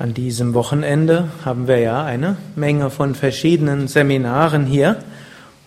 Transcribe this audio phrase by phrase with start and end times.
[0.00, 4.96] An diesem Wochenende haben wir ja eine Menge von verschiedenen Seminaren hier.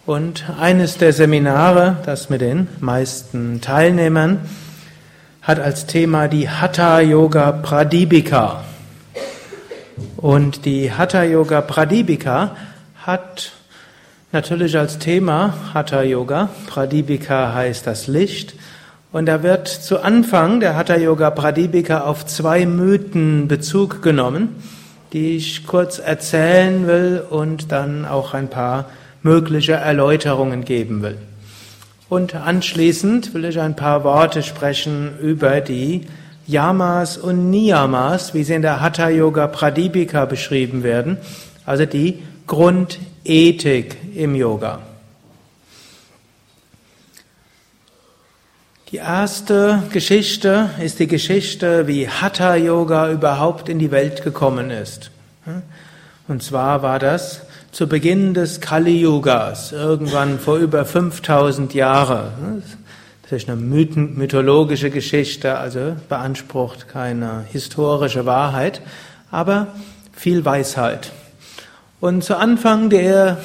[0.08, 4.40] Und eines der Seminare, das mit den meisten Teilnehmern,
[5.44, 8.64] hat als Thema die Hatha Yoga Pradipika.
[10.18, 12.56] Und die Hatha Yoga Pradipika
[12.96, 13.52] hat
[14.32, 16.50] natürlich als Thema Hatha Yoga.
[16.66, 18.56] Pradipika heißt das Licht.
[19.12, 24.64] Und da wird zu Anfang der Hatha Yoga Pradipika auf zwei Mythen Bezug genommen,
[25.14, 28.86] die ich kurz erzählen will und dann auch ein paar
[29.24, 31.18] mögliche Erläuterungen geben will.
[32.10, 36.08] Und anschließend will ich ein paar Worte sprechen über die
[36.48, 41.18] Yamas und Niyamas, wie sie in der Hatha Yoga Pradipika beschrieben werden,
[41.66, 44.80] also die Grundethik im Yoga.
[48.92, 55.12] Die erste Geschichte ist die Geschichte, wie Hatha Yoga überhaupt in die Welt gekommen ist.
[56.28, 62.64] Und zwar war das zu Beginn des Kali Yugas, irgendwann vor über 5000 Jahren.
[63.24, 68.82] Das ist eine mythologische Geschichte, also beansprucht keine historische Wahrheit,
[69.32, 69.68] aber
[70.12, 71.14] viel Weisheit.
[72.02, 73.38] Und zu Anfang der,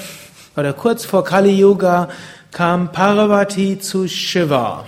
[0.56, 2.08] oder kurz vor Kali Yuga,
[2.50, 4.86] kam Parvati zu Shiva.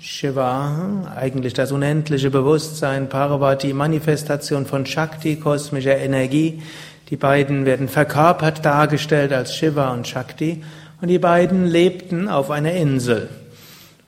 [0.00, 6.60] Shiva, eigentlich das unendliche Bewusstsein, Parvati, Manifestation von Shakti, kosmischer Energie.
[7.08, 10.62] Die beiden werden verkörpert dargestellt als Shiva und Shakti
[11.00, 13.30] und die beiden lebten auf einer Insel.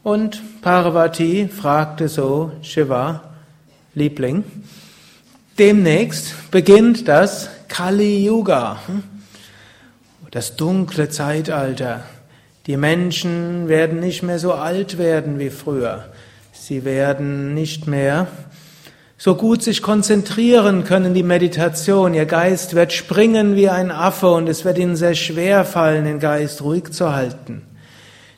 [0.02, 3.22] Und Parvati fragte so Shiva,
[3.94, 4.44] Liebling,
[5.58, 8.80] demnächst beginnt das Kali Yuga,
[10.30, 12.04] das dunkle Zeitalter.
[12.66, 16.04] Die Menschen werden nicht mehr so alt werden wie früher.
[16.52, 18.26] Sie werden nicht mehr
[19.22, 22.14] so gut sich konzentrieren können, die Meditation.
[22.14, 26.20] Ihr Geist wird springen wie ein Affe und es wird ihnen sehr schwer fallen, den
[26.20, 27.60] Geist ruhig zu halten.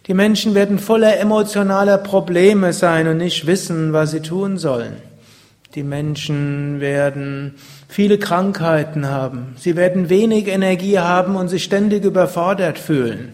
[0.08, 4.94] Die Menschen werden voller emotionaler Probleme sein und nicht wissen, was sie tun sollen.
[5.76, 7.54] Die Menschen werden
[7.86, 9.54] viele Krankheiten haben.
[9.58, 13.28] Sie werden wenig Energie haben und sich ständig überfordert fühlen.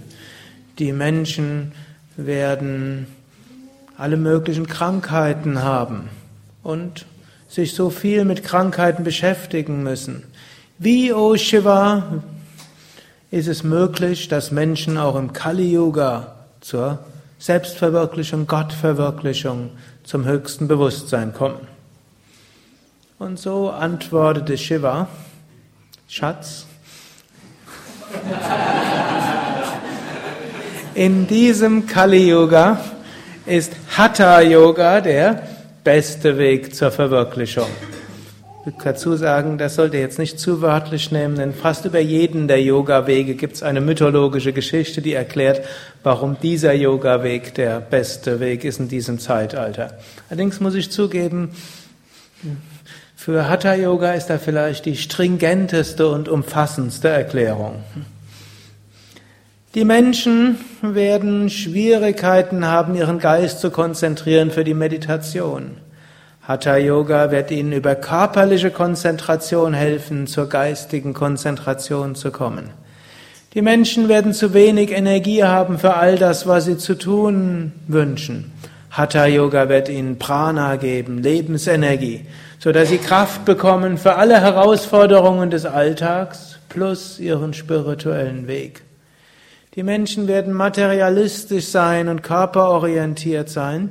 [0.78, 1.72] Die Menschen
[2.14, 3.06] werden
[3.97, 6.10] alle möglichen Krankheiten haben
[6.62, 7.06] und
[7.48, 10.25] sich so viel mit Krankheiten beschäftigen müssen.
[10.78, 12.22] Wie, O oh Shiva,
[13.31, 16.98] ist es möglich, dass Menschen auch im Kali-Yoga zur
[17.38, 19.70] Selbstverwirklichung, Gottverwirklichung,
[20.04, 21.66] zum höchsten Bewusstsein kommen?
[23.19, 25.08] Und so antwortete Shiva,
[26.08, 26.66] Schatz,
[30.94, 32.81] in diesem Kali-Yoga
[33.47, 35.57] ist Hatha-Yoga der
[35.88, 37.65] beste Weg zur Verwirklichung.
[38.60, 42.47] Ich will dazu sagen, das sollte jetzt nicht zu wörtlich nehmen, denn fast über jeden
[42.47, 45.62] der Yoga-Wege gibt es eine mythologische Geschichte, die erklärt,
[46.03, 49.96] warum dieser Yoga-Weg der beste Weg ist in diesem Zeitalter.
[50.29, 51.52] Allerdings muss ich zugeben,
[53.17, 57.76] für Hatha-Yoga ist da vielleicht die stringenteste und umfassendste Erklärung.
[59.75, 65.73] Die Menschen werden Schwierigkeiten haben, ihren Geist zu konzentrieren für die Meditation.
[66.41, 72.70] Hatha Yoga wird ihnen über körperliche Konzentration helfen, zur geistigen Konzentration zu kommen.
[73.53, 78.50] Die Menschen werden zu wenig Energie haben für all das, was sie zu tun wünschen.
[78.91, 82.25] Hatha Yoga wird ihnen Prana geben, Lebensenergie,
[82.59, 88.88] so dass sie Kraft bekommen für alle Herausforderungen des Alltags plus ihren spirituellen Weg.
[89.75, 93.91] Die Menschen werden materialistisch sein und körperorientiert sein.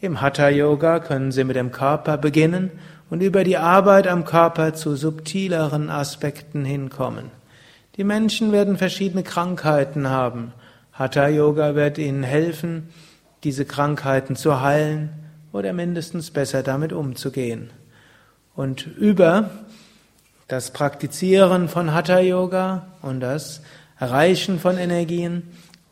[0.00, 2.70] Im Hatha Yoga können sie mit dem Körper beginnen
[3.10, 7.30] und über die Arbeit am Körper zu subtileren Aspekten hinkommen.
[7.96, 10.52] Die Menschen werden verschiedene Krankheiten haben.
[10.92, 12.88] Hatha Yoga wird ihnen helfen,
[13.44, 15.10] diese Krankheiten zu heilen
[15.52, 17.70] oder mindestens besser damit umzugehen.
[18.54, 19.50] Und über
[20.48, 23.62] das Praktizieren von Hatha Yoga und das
[24.04, 25.44] Erreichen von Energien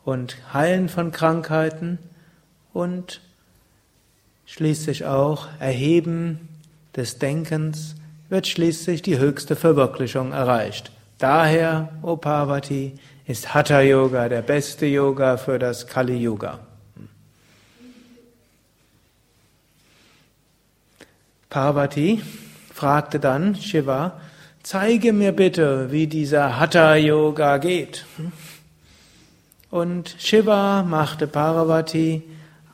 [0.05, 1.97] und Heilen von Krankheiten
[2.71, 3.21] und
[4.45, 6.47] schließlich auch Erheben
[6.95, 7.95] des Denkens
[8.29, 10.91] wird schließlich die höchste Verwirklichung erreicht.
[11.17, 12.93] Daher, O Parvati,
[13.25, 16.59] ist Hatha Yoga der beste Yoga für das Kali Yoga.
[21.49, 22.21] Parvati
[22.71, 24.21] fragte dann Shiva,
[24.63, 28.07] zeige mir bitte, wie dieser Hatha Yoga geht.
[29.69, 32.23] Und Shiva machte Parvati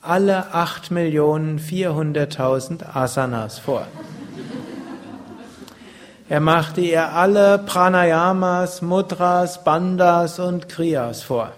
[0.02, 3.86] alle 8.400.000 Asanas vor.
[6.30, 11.52] Er machte ihr alle Pranayamas, Mudras, Bandhas und Kriyas vor.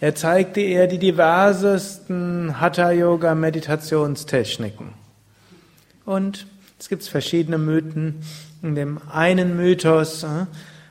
[0.00, 4.94] Er zeigte ihr die diversesten Hatha-Yoga-Meditationstechniken.
[6.06, 6.46] Und
[6.78, 8.22] es gibt verschiedene Mythen.
[8.62, 10.46] In dem einen Mythos, äh,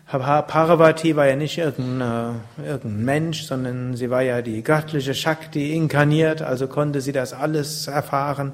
[0.08, 6.42] Parvati war ja nicht irgendein, irgendein Mensch, sondern sie war ja die göttliche Shakti inkarniert,
[6.42, 8.54] also konnte sie das alles erfahren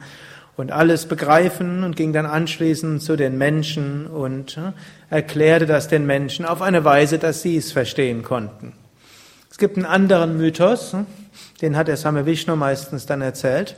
[0.57, 4.73] und alles begreifen und ging dann anschließend zu den Menschen und äh,
[5.09, 8.73] erklärte das den Menschen auf eine Weise, dass sie es verstehen konnten.
[9.49, 11.03] Es gibt einen anderen Mythos, äh,
[11.61, 13.77] den hat der Same Vishnu meistens dann erzählt.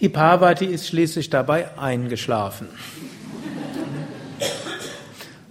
[0.00, 2.66] Die Parvati ist schließlich dabei eingeschlafen.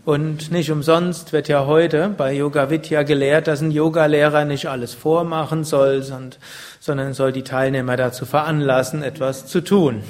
[0.06, 4.94] Und nicht umsonst wird ja heute bei Yoga Vidya gelehrt, dass ein Yogalehrer nicht alles
[4.94, 10.04] vormachen soll, sondern soll die Teilnehmer dazu veranlassen, etwas zu tun.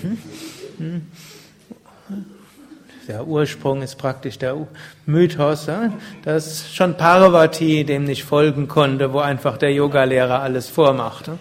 [3.07, 4.57] Der Ursprung ist praktisch der
[5.06, 5.69] Mythos,
[6.25, 11.38] dass schon Parvati dem nicht folgen konnte, wo einfach der Yogalehrer alles vormachte.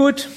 [0.00, 0.30] Gut,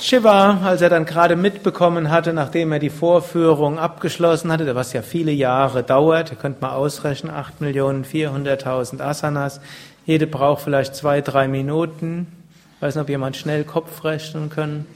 [0.00, 5.02] Shiva, als er dann gerade mitbekommen hatte, nachdem er die Vorführung abgeschlossen hatte, was ja
[5.02, 9.60] viele Jahre dauert, ihr könnt mal ausrechnen, 8.400.000 Asanas,
[10.06, 12.28] jede braucht vielleicht zwei, drei Minuten.
[12.76, 14.86] Ich weiß nicht, ob jemand schnell Kopf rechnen können,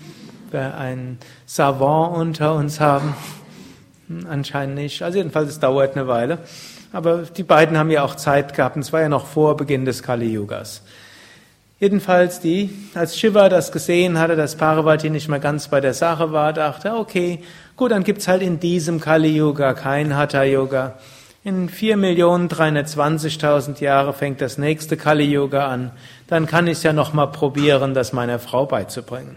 [0.52, 3.12] wir einen Savant unter uns haben.
[4.06, 5.02] Hm, anscheinend nicht.
[5.02, 6.38] Also jedenfalls, es dauert eine Weile.
[6.92, 9.84] Aber die beiden haben ja auch Zeit gehabt, und es war ja noch vor Beginn
[9.84, 10.82] des Kali-Yugas.
[11.78, 16.32] Jedenfalls die, als Shiva das gesehen hatte, dass Parvati nicht mehr ganz bei der Sache
[16.32, 17.40] war, dachte, okay,
[17.76, 20.94] gut, dann gibt's halt in diesem Kali-Yoga kein Hatha-Yoga.
[21.44, 25.90] In 4.320.000 Jahre fängt das nächste Kali-Yoga an.
[26.28, 29.36] Dann kann ich es ja nochmal probieren, das meiner Frau beizubringen.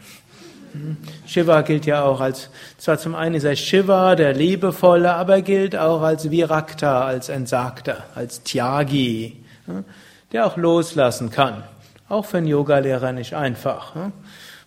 [0.71, 0.95] Hm.
[1.25, 5.41] Shiva gilt ja auch als, zwar zum einen ist er Shiva, der Liebevolle, aber er
[5.41, 9.83] gilt auch als Virakta, als Entsagter, als Tyagi, hm,
[10.31, 11.63] der auch loslassen kann.
[12.09, 13.93] Auch für einen Yogalehrer nicht einfach.
[13.93, 14.11] Hm?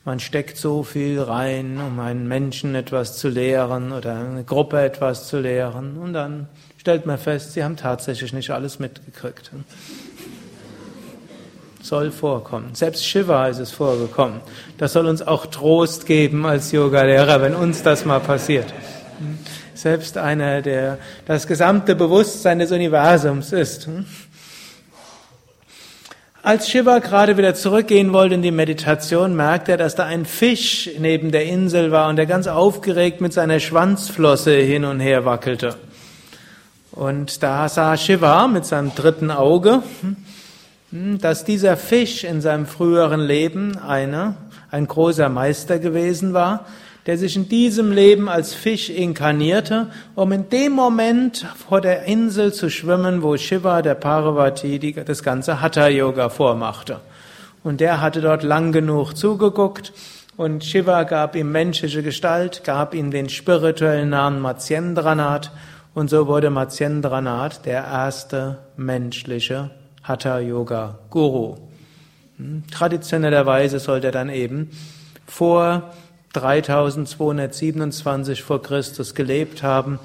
[0.04, 5.28] Man steckt so viel rein, um einen Menschen etwas zu lehren oder eine Gruppe etwas
[5.28, 5.96] zu lehren.
[5.96, 6.48] Und dann
[6.78, 9.50] stellt man fest, sie haben tatsächlich nicht alles mitgekriegt.
[9.50, 9.64] Hm?
[11.82, 12.74] Soll vorkommen.
[12.74, 14.40] Selbst Shiva ist es vorgekommen.
[14.78, 18.72] Das soll uns auch Trost geben als Yogalehrer, wenn uns das mal passiert.
[19.18, 19.38] Hm?
[19.75, 23.88] Selbst einer, der das gesamte Bewusstsein des Universums ist.
[26.44, 30.90] Als Shiva gerade wieder zurückgehen wollte in die Meditation, merkte er, dass da ein Fisch
[30.99, 35.76] neben der Insel war und der ganz aufgeregt mit seiner Schwanzflosse hin und her wackelte.
[36.90, 39.84] Und da sah Shiva mit seinem dritten Auge,
[40.90, 44.34] hm, dass dieser Fisch in seinem früheren Leben eine,
[44.72, 46.66] ein großer Meister gewesen war,
[47.06, 52.52] der sich in diesem Leben als Fisch inkarnierte, um in dem Moment vor der Insel
[52.52, 57.00] zu schwimmen, wo Shiva, der Parvati, die, das ganze Hatha-Yoga vormachte.
[57.64, 59.92] Und der hatte dort lang genug zugeguckt
[60.37, 65.50] und Shiva gab ihm menschliche Gestalt, gab ihm den spirituellen Namen Matsyendranath
[65.94, 69.71] und so wurde Matsyendranath der erste menschliche
[70.04, 71.56] Hatha-Yoga-Guru.
[72.38, 74.71] Hm, traditionellerweise sollte er dann eben
[75.26, 75.92] vor
[76.32, 79.98] 3227 vor Christus gelebt haben,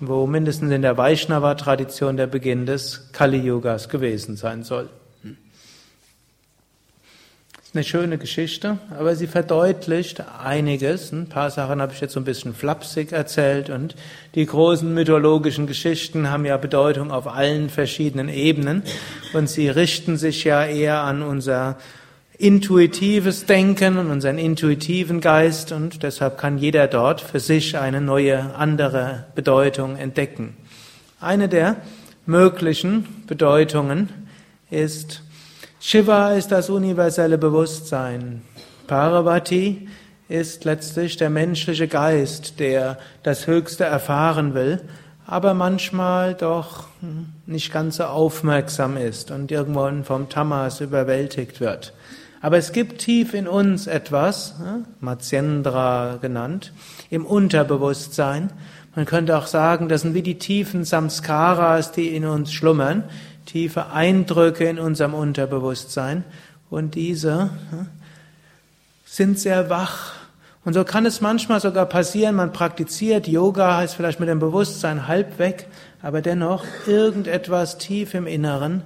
[0.00, 4.88] wo mindestens in der Vaishnava-Tradition der Beginn des Kali-Yugas gewesen sein soll.
[7.74, 11.10] Eine schöne Geschichte, aber sie verdeutlicht einiges.
[11.10, 13.94] Ein paar Sachen habe ich jetzt so ein bisschen flapsig erzählt und
[14.34, 18.82] die großen mythologischen Geschichten haben ja Bedeutung auf allen verschiedenen Ebenen
[19.32, 21.78] und sie richten sich ja eher an unser
[22.42, 28.56] intuitives Denken und unseren intuitiven Geist und deshalb kann jeder dort für sich eine neue,
[28.56, 30.56] andere Bedeutung entdecken.
[31.20, 31.76] Eine der
[32.26, 34.08] möglichen Bedeutungen
[34.70, 35.22] ist
[35.78, 38.42] Shiva ist das universelle Bewusstsein.
[38.88, 39.88] Parvati
[40.28, 44.80] ist letztlich der menschliche Geist, der das Höchste erfahren will,
[45.26, 46.88] aber manchmal doch
[47.46, 51.92] nicht ganz so aufmerksam ist und irgendwann vom Tamas überwältigt wird.
[52.42, 54.56] Aber es gibt tief in uns etwas,
[54.98, 56.72] Matsyendra genannt,
[57.08, 58.50] im Unterbewusstsein.
[58.96, 63.04] Man könnte auch sagen, das sind wie die tiefen Samskaras, die in uns schlummern,
[63.46, 66.24] tiefe Eindrücke in unserem Unterbewusstsein.
[66.68, 67.50] Und diese
[69.04, 70.14] sind sehr wach.
[70.64, 75.06] Und so kann es manchmal sogar passieren, man praktiziert Yoga, ist vielleicht mit dem Bewusstsein
[75.06, 75.68] halb weg,
[76.02, 78.82] aber dennoch irgendetwas tief im Inneren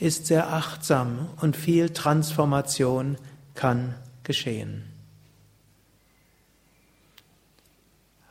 [0.00, 3.16] ist sehr achtsam und viel Transformation
[3.54, 4.84] kann geschehen.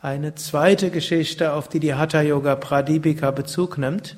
[0.01, 4.17] Eine zweite Geschichte, auf die die Hatha Yoga Pradipika Bezug nimmt,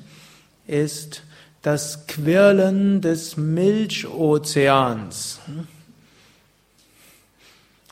[0.66, 1.22] ist
[1.62, 5.38] das Quirlen des Milchozeans.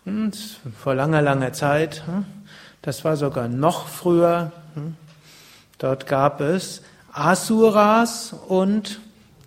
[0.04, 0.37] Und
[0.82, 2.02] vor langer, langer Zeit,
[2.82, 4.50] das war sogar noch früher,
[5.78, 6.82] dort gab es
[7.12, 9.00] Asuras und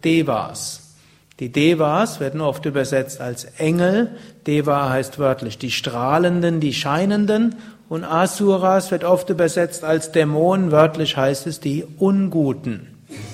[0.04, 0.96] Devas.
[1.40, 4.16] Die Devas werden oft übersetzt als Engel.
[4.48, 7.56] Deva heißt wörtlich die Strahlenden, die Scheinenden.
[7.90, 10.72] Und Asuras wird oft übersetzt als Dämonen.
[10.72, 12.88] Wörtlich heißt es die Unguten.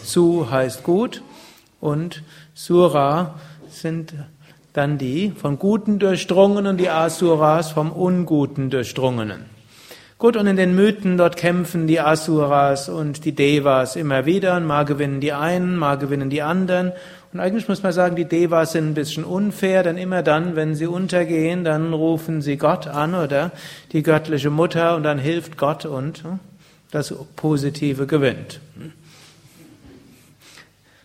[0.04, 1.24] Su heißt gut
[1.80, 3.36] und Sura
[3.70, 4.14] sind
[4.74, 9.53] dann die von Guten durchdrungenen und die Asuras vom Unguten durchdrungenen.
[10.24, 14.64] Gut, und in den Mythen dort kämpfen die Asuras und die Devas immer wieder und
[14.66, 16.94] mal gewinnen die einen, mal gewinnen die anderen.
[17.34, 20.76] Und eigentlich muss man sagen, die Devas sind ein bisschen unfair, denn immer dann, wenn
[20.76, 23.52] sie untergehen, dann rufen sie Gott an oder
[23.92, 26.40] die göttliche Mutter und dann hilft Gott und hm,
[26.90, 28.62] das Positive gewinnt.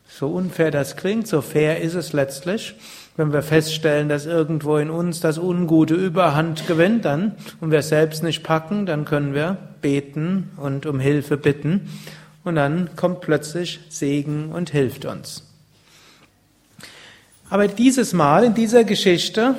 [0.09, 2.77] So unfair das klingt, so fair ist es letztlich.
[3.19, 7.89] Wenn wir feststellen, dass irgendwo in uns das Ungute Überhand gewinnt, dann und wir es
[7.89, 11.89] selbst nicht packen, dann können wir beten und um Hilfe bitten
[12.45, 15.43] und dann kommt plötzlich Segen und hilft uns.
[17.51, 19.57] Aber dieses Mal in dieser Geschichte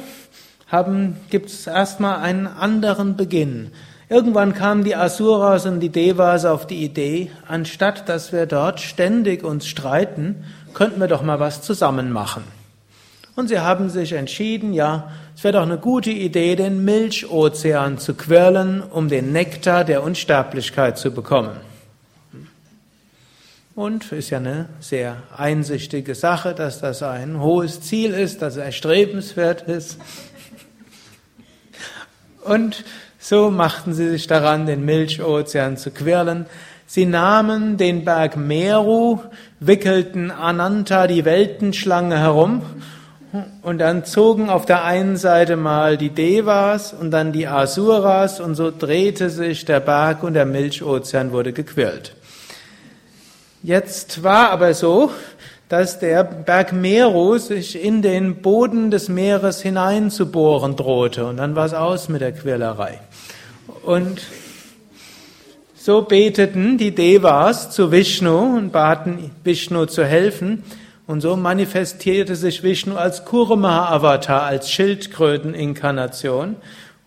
[1.30, 3.72] gibt es erstmal einen anderen Beginn.
[4.08, 9.44] Irgendwann kamen die Asuras und die Devas auf die Idee, anstatt dass wir dort ständig
[9.44, 12.59] uns streiten, könnten wir doch mal was zusammen machen.
[13.36, 18.14] Und sie haben sich entschieden, ja, es wäre doch eine gute Idee, den Milchozean zu
[18.14, 21.56] quirlen, um den Nektar der Unsterblichkeit zu bekommen.
[23.76, 28.64] Und ist ja eine sehr einsichtige Sache, dass das ein hohes Ziel ist, dass es
[28.64, 29.98] erstrebenswert ist.
[32.44, 32.84] Und
[33.20, 36.46] so machten sie sich daran, den Milchozean zu quirlen.
[36.88, 39.20] Sie nahmen den Berg Meru,
[39.62, 42.64] wickelten Ananta, die Weltenschlange, herum
[43.70, 48.56] und dann zogen auf der einen Seite mal die Devas und dann die Asuras und
[48.56, 52.16] so drehte sich der Berg und der Milchozean wurde gequirlt.
[53.62, 55.12] Jetzt war aber so,
[55.68, 61.68] dass der Berg Meru sich in den Boden des Meeres hineinzubohren drohte und dann war
[61.68, 63.00] es aus mit der Quirlerei.
[63.84, 64.20] Und
[65.76, 70.64] so beteten die Devas zu Vishnu und baten Vishnu zu helfen.
[71.10, 76.56] Und so manifestierte sich Vishnu als Kurma-Avatar, als Schildkröteninkarnation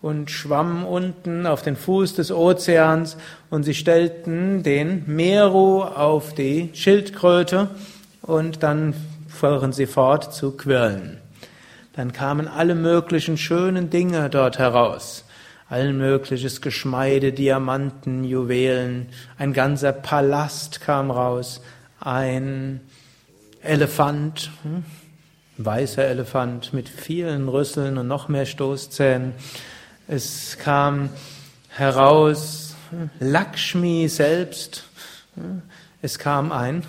[0.01, 3.15] und schwamm unten auf den Fuß des Ozeans
[3.49, 7.69] und sie stellten den Meru auf die Schildkröte
[8.21, 8.93] und dann
[9.29, 11.19] fuhren sie fort zu quirlen.
[11.95, 15.23] Dann kamen alle möglichen schönen Dinge dort heraus.
[15.69, 19.07] Allen mögliches Geschmeide, Diamanten, Juwelen,
[19.37, 21.61] ein ganzer Palast kam raus,
[22.01, 22.81] ein
[23.63, 24.83] Elefant, hm?
[25.57, 29.33] weißer Elefant mit vielen Rüsseln und noch mehr Stoßzähnen.
[30.07, 31.09] Es kam
[31.69, 34.85] heraus hm, Lakshmi selbst.
[35.35, 35.61] Hm?
[36.01, 36.83] Es kam ein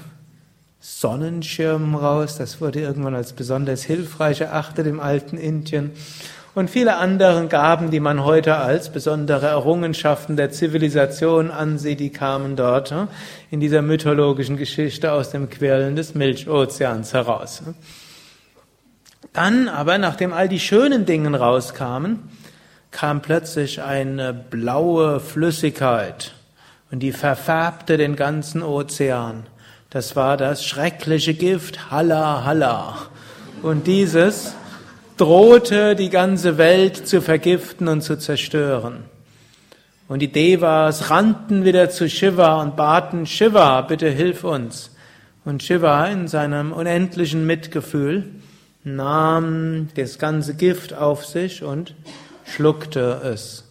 [0.80, 5.92] Sonnenschirm raus, das wurde irgendwann als besonders hilfreich erachtet im alten Indien
[6.54, 12.56] und viele andere Gaben, die man heute als besondere Errungenschaften der Zivilisation ansieht, die kamen
[12.56, 13.08] dort hm,
[13.50, 17.62] in dieser mythologischen Geschichte aus dem Quirlen des Milchozeans heraus.
[19.32, 22.20] Dann aber, nachdem all die schönen Dinge rauskamen,
[22.92, 26.34] kam plötzlich eine blaue Flüssigkeit
[26.92, 29.46] und die verfärbte den ganzen Ozean.
[29.90, 32.96] Das war das schreckliche Gift Halla Halla.
[33.62, 34.54] Und dieses
[35.16, 39.04] drohte die ganze Welt zu vergiften und zu zerstören.
[40.08, 44.90] Und die Devas rannten wieder zu Shiva und baten, Shiva, bitte hilf uns.
[45.44, 48.24] Und Shiva in seinem unendlichen Mitgefühl
[48.82, 51.94] nahm das ganze Gift auf sich und
[52.44, 53.70] schluckte es.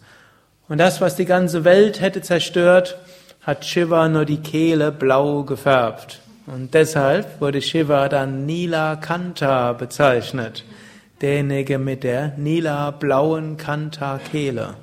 [0.69, 2.97] Und das, was die ganze Welt hätte zerstört,
[3.41, 6.19] hat Shiva nur die Kehle blau gefärbt.
[6.47, 10.63] Und deshalb wurde Shiva dann Nila Kanta bezeichnet.
[11.23, 14.75] Derjenige mit der Nila blauen Kanta Kehle.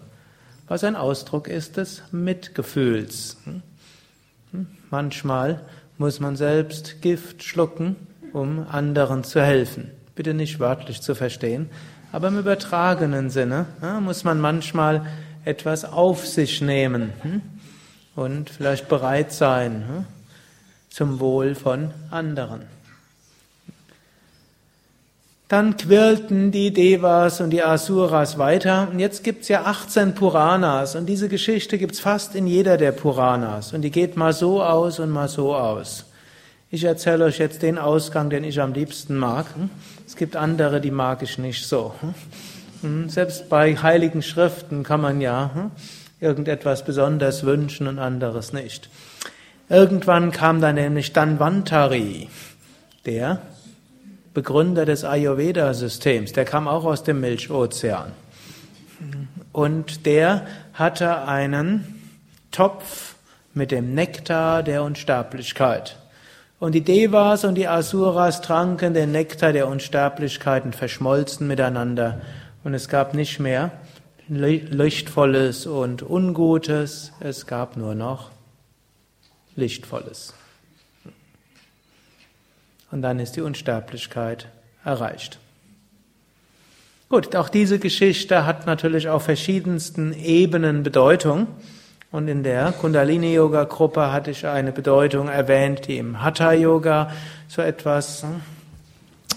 [0.69, 3.37] Was ein Ausdruck ist des Mitgefühls.
[4.89, 5.61] Manchmal
[5.99, 7.95] muss man selbst Gift schlucken,
[8.33, 9.91] um anderen zu helfen.
[10.15, 11.69] Bitte nicht wörtlich zu verstehen,
[12.11, 13.67] aber im übertragenen Sinne
[14.01, 15.05] muss man manchmal
[15.45, 17.43] etwas auf sich nehmen hm,
[18.17, 20.05] und vielleicht bereit sein hm,
[20.89, 22.63] zum Wohl von anderen.
[25.51, 28.87] Dann quirlten die Devas und die Asuras weiter.
[28.89, 30.95] Und jetzt gibt's ja 18 Puranas.
[30.95, 33.73] Und diese Geschichte gibt's fast in jeder der Puranas.
[33.73, 36.05] Und die geht mal so aus und mal so aus.
[36.71, 39.47] Ich erzähle euch jetzt den Ausgang, den ich am liebsten mag.
[40.07, 41.97] Es gibt andere, die mag ich nicht so.
[43.09, 45.73] Selbst bei heiligen Schriften kann man ja
[46.21, 48.89] irgendetwas besonders wünschen und anderes nicht.
[49.69, 52.29] Irgendwann kam dann nämlich Danvantari,
[53.05, 53.43] der
[54.33, 58.13] Begründer des Ayurveda-Systems, der kam auch aus dem Milchozean.
[59.53, 62.03] Und der hatte einen
[62.53, 63.15] Topf
[63.55, 65.97] mit dem Nektar der Unsterblichkeit.
[66.61, 72.21] Und die Devas und die Asuras tranken den Nektar der Unsterblichkeit und verschmolzen miteinander.
[72.63, 73.73] Und es gab nicht mehr
[74.29, 78.31] Lichtvolles und Ungutes, es gab nur noch
[79.57, 80.35] Lichtvolles.
[82.91, 84.49] Und dann ist die Unsterblichkeit
[84.85, 85.39] erreicht.
[87.09, 91.49] Gut, auch diese Geschichte hat natürlich auf verschiedensten Ebenen Bedeutung.
[92.13, 97.13] Und in der Kundalini-Yoga-Gruppe hatte ich eine Bedeutung erwähnt, die im Hatha-Yoga
[97.49, 98.25] so etwas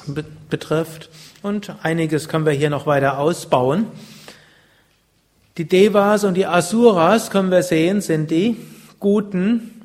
[0.05, 1.09] hm, betrifft.
[1.43, 3.87] Und einiges können wir hier noch weiter ausbauen.
[5.57, 8.57] Die Devas und die Asuras, können wir sehen, sind die
[8.99, 9.81] guten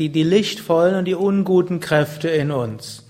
[0.00, 3.04] die, die lichtvollen und die unguten Kräfte in uns.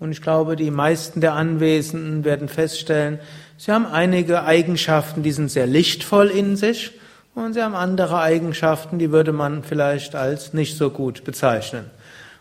[0.00, 3.20] Und ich glaube, die meisten der Anwesenden werden feststellen,
[3.56, 6.90] sie haben einige Eigenschaften, die sind sehr lichtvoll in sich
[7.36, 11.84] und sie haben andere Eigenschaften, die würde man vielleicht als nicht so gut bezeichnen.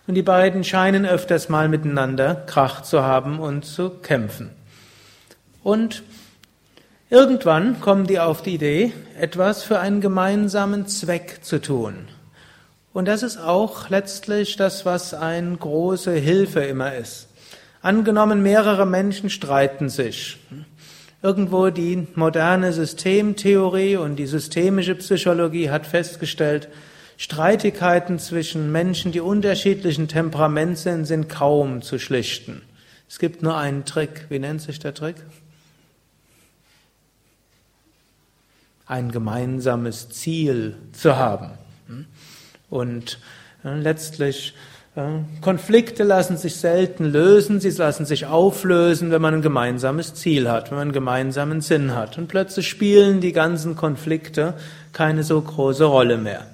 [0.08, 4.50] Und die beiden scheinen öfters mal miteinander Krach zu haben und zu kämpfen.
[5.62, 6.02] Und
[7.12, 12.08] irgendwann kommen die auf die Idee, etwas für einen gemeinsamen Zweck zu tun.
[12.94, 17.28] Und das ist auch letztlich das, was eine große Hilfe immer ist.
[17.82, 20.38] Angenommen, mehrere Menschen streiten sich.
[21.24, 26.68] Irgendwo die moderne Systemtheorie und die systemische Psychologie hat festgestellt,
[27.18, 32.64] Streitigkeiten zwischen Menschen, die unterschiedlichen Temperament sind, sind kaum zu schlichten.
[33.08, 34.26] Es gibt nur einen Trick.
[34.30, 35.18] Wie nennt sich der Trick?
[38.88, 41.52] Ein gemeinsames Ziel zu haben.
[42.72, 43.20] Und
[43.64, 44.56] äh, letztlich
[44.96, 45.02] äh,
[45.42, 50.72] Konflikte lassen sich selten lösen, sie lassen sich auflösen, wenn man ein gemeinsames Ziel hat,
[50.72, 52.18] wenn man einen gemeinsamen Sinn hat.
[52.18, 54.56] Und plötzlich spielen die ganzen Konflikte
[54.94, 56.48] keine so große Rolle mehr.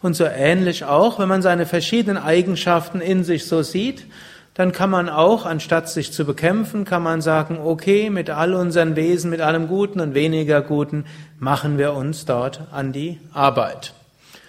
[0.00, 4.06] Und so ähnlich auch, wenn man seine verschiedenen Eigenschaften in sich so sieht,
[4.54, 8.96] dann kann man auch, anstatt sich zu bekämpfen, kann man sagen, okay, mit all unseren
[8.96, 11.04] Wesen, mit allem Guten und weniger Guten,
[11.38, 13.92] machen wir uns dort an die Arbeit.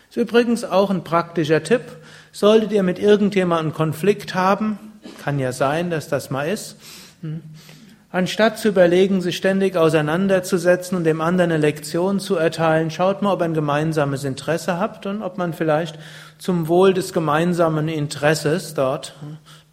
[0.09, 1.83] Ist übrigens auch ein praktischer Tipp.
[2.31, 4.79] Solltet ihr mit irgendjemandem Konflikt haben,
[5.23, 6.77] kann ja sein, dass das mal ist,
[7.21, 7.41] hm,
[8.11, 13.33] anstatt zu überlegen, sich ständig auseinanderzusetzen und dem anderen eine Lektion zu erteilen, schaut mal,
[13.33, 15.99] ob ihr ein gemeinsames Interesse habt und ob man vielleicht
[16.39, 19.15] zum Wohl des gemeinsamen Interesses dort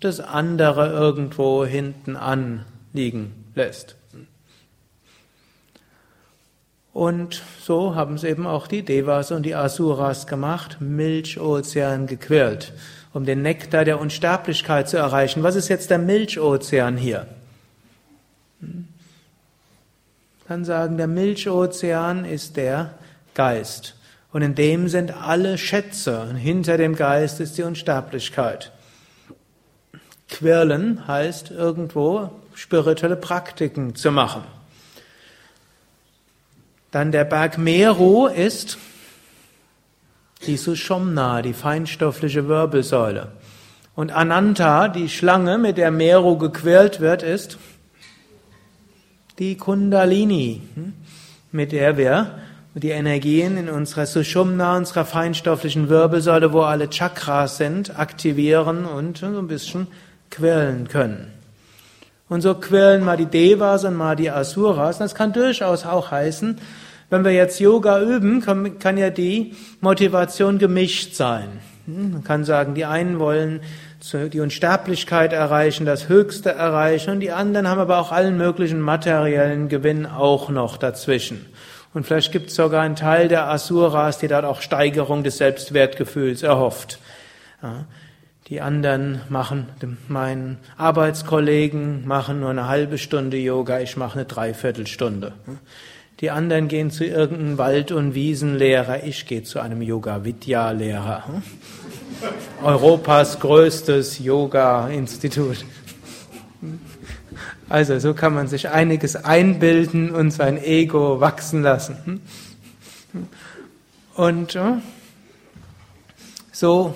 [0.01, 3.97] das andere irgendwo hinten anliegen lässt.
[6.97, 12.73] Und so haben es eben auch die Devas und die Asuras gemacht, Milchozean gequirlt,
[13.13, 15.43] um den Nektar der Unsterblichkeit zu erreichen.
[15.43, 17.27] Was ist jetzt der Milchozean hier?
[20.49, 22.95] Dann sagen, der Milchozean ist der
[23.35, 23.97] Geist.
[24.33, 26.23] Und in dem sind alle Schätze.
[26.23, 28.73] Und hinter dem Geist ist die Unsterblichkeit.
[30.31, 34.56] Quirlen heißt irgendwo spirituelle Praktiken zu machen.
[36.97, 38.79] Dann der Berg Meru ist
[40.47, 43.33] die Sushumna, die feinstoffliche Wirbelsäule.
[43.95, 47.59] Und Ananta, die Schlange, mit der Meru gequält wird, ist
[49.39, 50.95] die Kundalini, hm,
[51.53, 52.39] mit der wir
[52.73, 59.27] die Energien in unserer Sushumna, unserer feinstofflichen Wirbelsäule, wo alle Chakras sind, aktivieren und so
[59.27, 59.87] ein bisschen
[60.31, 61.31] quirlen können.
[62.31, 64.97] Und so quirlen mal die Devas und mal die Asuras.
[64.97, 66.59] Das kann durchaus auch heißen,
[67.11, 71.61] wenn wir jetzt Yoga üben, kann, kann ja die Motivation gemischt sein.
[71.87, 73.61] Hm, man kann sagen, die einen wollen
[74.13, 79.69] die Unsterblichkeit erreichen, das Höchste erreichen und die anderen haben aber auch allen möglichen materiellen
[79.69, 81.47] Gewinn auch noch dazwischen.
[81.93, 86.43] Und vielleicht gibt es sogar einen Teil der Asuras, die dort auch Steigerung des Selbstwertgefühls
[86.43, 86.99] erhofft.
[87.63, 87.87] Ja.
[88.49, 89.67] Die anderen machen,
[90.07, 95.33] mein Arbeitskollegen machen nur eine halbe Stunde Yoga, ich mache eine Dreiviertelstunde.
[96.21, 101.43] Die anderen gehen zu irgendeinem Wald- und Wiesenlehrer, ich gehe zu einem Yoga-Vidya-Lehrer.
[102.63, 105.67] Europas größtes Yoga-Institut.
[107.69, 112.23] Also so kann man sich einiges einbilden und sein Ego wachsen lassen.
[114.15, 114.59] Und
[116.51, 116.95] so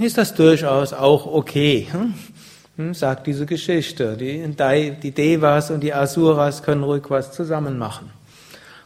[0.00, 2.14] ist das durchaus auch okay, hm,
[2.92, 4.16] sagt diese Geschichte.
[4.16, 4.46] Die,
[5.02, 8.10] die Devas und die Asuras können ruhig was zusammen machen.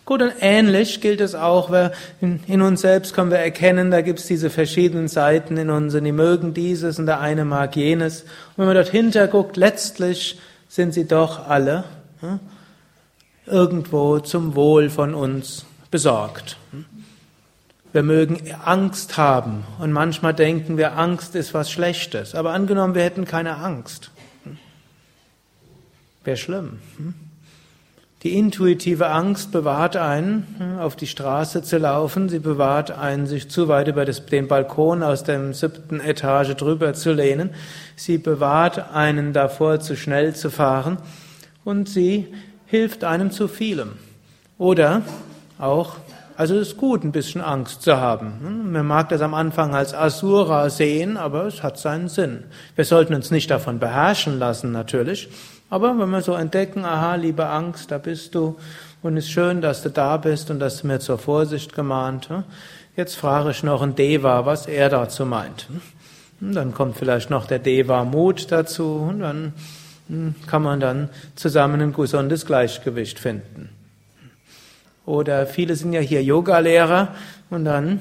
[0.05, 1.71] Gut, und ähnlich gilt es auch,
[2.21, 6.05] in uns selbst können wir erkennen, da gibt es diese verschiedenen Seiten in uns, und
[6.05, 8.23] die mögen dieses und der eine mag jenes.
[8.23, 8.29] Und
[8.59, 11.85] wenn man dort hinterguckt, letztlich sind sie doch alle
[12.21, 12.41] hm,
[13.47, 16.57] irgendwo zum Wohl von uns besorgt.
[16.73, 16.85] Hm.
[17.93, 22.35] Wir mögen Angst haben und manchmal denken wir, Angst ist was Schlechtes.
[22.35, 24.11] Aber angenommen, wir hätten keine Angst.
[26.25, 26.79] Wäre schlimm.
[28.23, 32.29] Die intuitive Angst bewahrt einen, auf die Straße zu laufen.
[32.29, 37.13] Sie bewahrt einen, sich zu weit über den Balkon aus der siebten Etage drüber zu
[37.13, 37.51] lehnen.
[37.97, 40.99] Sie bewahrt einen davor, zu schnell zu fahren.
[41.65, 42.29] Und sie
[42.67, 43.95] hilft einem zu vielem.
[44.57, 45.03] Oder
[45.59, 45.97] auch
[46.43, 48.73] also es ist gut, ein bisschen Angst zu haben.
[48.73, 52.43] Man mag das am Anfang als Asura sehen, aber es hat seinen Sinn.
[52.75, 55.29] Wir sollten uns nicht davon beherrschen lassen, natürlich.
[55.71, 58.57] Aber wenn wir so entdecken, aha, liebe Angst, da bist du
[59.03, 62.29] und es ist schön, dass du da bist und dass du mir zur Vorsicht gemahnt.
[62.97, 65.69] Jetzt frage ich noch einen Deva, was er dazu meint.
[66.41, 69.53] Und dann kommt vielleicht noch der Deva Mut dazu und dann
[70.09, 73.69] hm, kann man dann zusammen ein gesundes Gleichgewicht finden.
[75.05, 77.15] Oder viele sind ja hier Yoga-Lehrer
[77.51, 78.01] und dann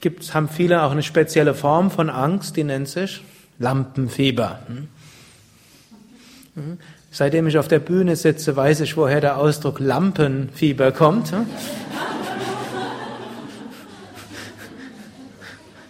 [0.00, 3.22] gibt's, haben viele auch eine spezielle Form von Angst, die nennt sich
[3.58, 4.60] Lampenfieber.
[4.66, 4.88] Hm?
[6.54, 6.78] Hm?
[7.10, 11.32] Seitdem ich auf der Bühne sitze, weiß ich, woher der Ausdruck Lampenfieber kommt.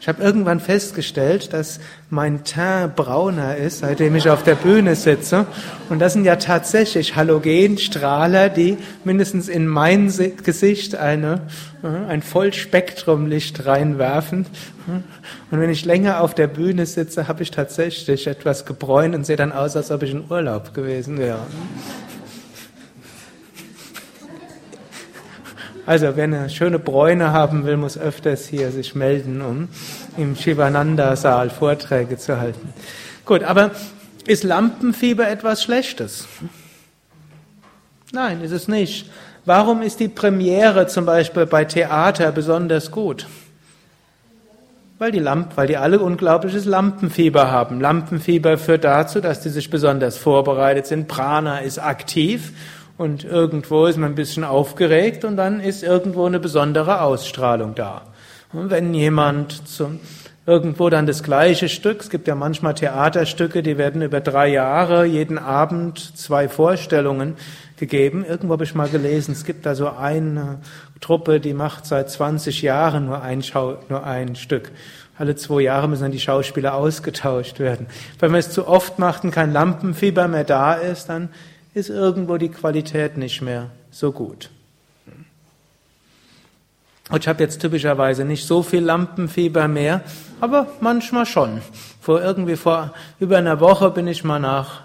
[0.04, 5.46] Ich habe irgendwann festgestellt, dass mein Teint brauner ist, seitdem ich auf der Bühne sitze.
[5.88, 10.12] Und das sind ja tatsächlich Halogenstrahler, die mindestens in mein
[10.44, 11.40] Gesicht eine,
[11.82, 14.44] äh, ein Vollspektrumlicht reinwerfen.
[15.50, 19.36] Und wenn ich länger auf der Bühne sitze, habe ich tatsächlich etwas gebräunt und sehe
[19.36, 21.40] dann aus, als ob ich in Urlaub gewesen wäre.
[25.86, 29.68] Also, wer eine schöne Bräune haben will, muss öfters hier sich melden, um
[30.16, 32.72] im Shivananda-Saal Vorträge zu halten.
[33.26, 33.72] Gut, aber
[34.26, 36.26] ist Lampenfieber etwas Schlechtes?
[38.12, 39.10] Nein, ist es nicht.
[39.44, 43.26] Warum ist die Premiere zum Beispiel bei Theater besonders gut?
[44.98, 47.80] Weil die, Lamp weil die alle unglaubliches Lampenfieber haben.
[47.80, 51.08] Lampenfieber führt dazu, dass die sich besonders vorbereitet sind.
[51.08, 52.52] Prana ist aktiv
[52.96, 58.02] und irgendwo ist man ein bisschen aufgeregt und dann ist irgendwo eine besondere Ausstrahlung da.
[58.52, 59.98] Und wenn jemand zum,
[60.46, 65.04] irgendwo dann das gleiche Stück, es gibt ja manchmal Theaterstücke, die werden über drei Jahre
[65.06, 67.34] jeden Abend zwei Vorstellungen
[67.76, 68.24] gegeben.
[68.24, 70.58] Irgendwo habe ich mal gelesen, es gibt da so eine
[71.00, 74.70] Truppe, die macht seit 20 Jahren nur ein, Schau, nur ein Stück.
[75.16, 77.86] Alle zwei Jahre müssen dann die Schauspieler ausgetauscht werden.
[78.18, 81.28] Wenn man es zu oft macht und kein Lampenfieber mehr da ist, dann
[81.74, 84.50] ist irgendwo die Qualität nicht mehr so gut.
[87.10, 90.00] Und ich habe jetzt typischerweise nicht so viel Lampenfieber mehr,
[90.40, 91.60] aber manchmal schon.
[92.00, 94.82] Vor irgendwie vor über einer Woche bin ich mal nach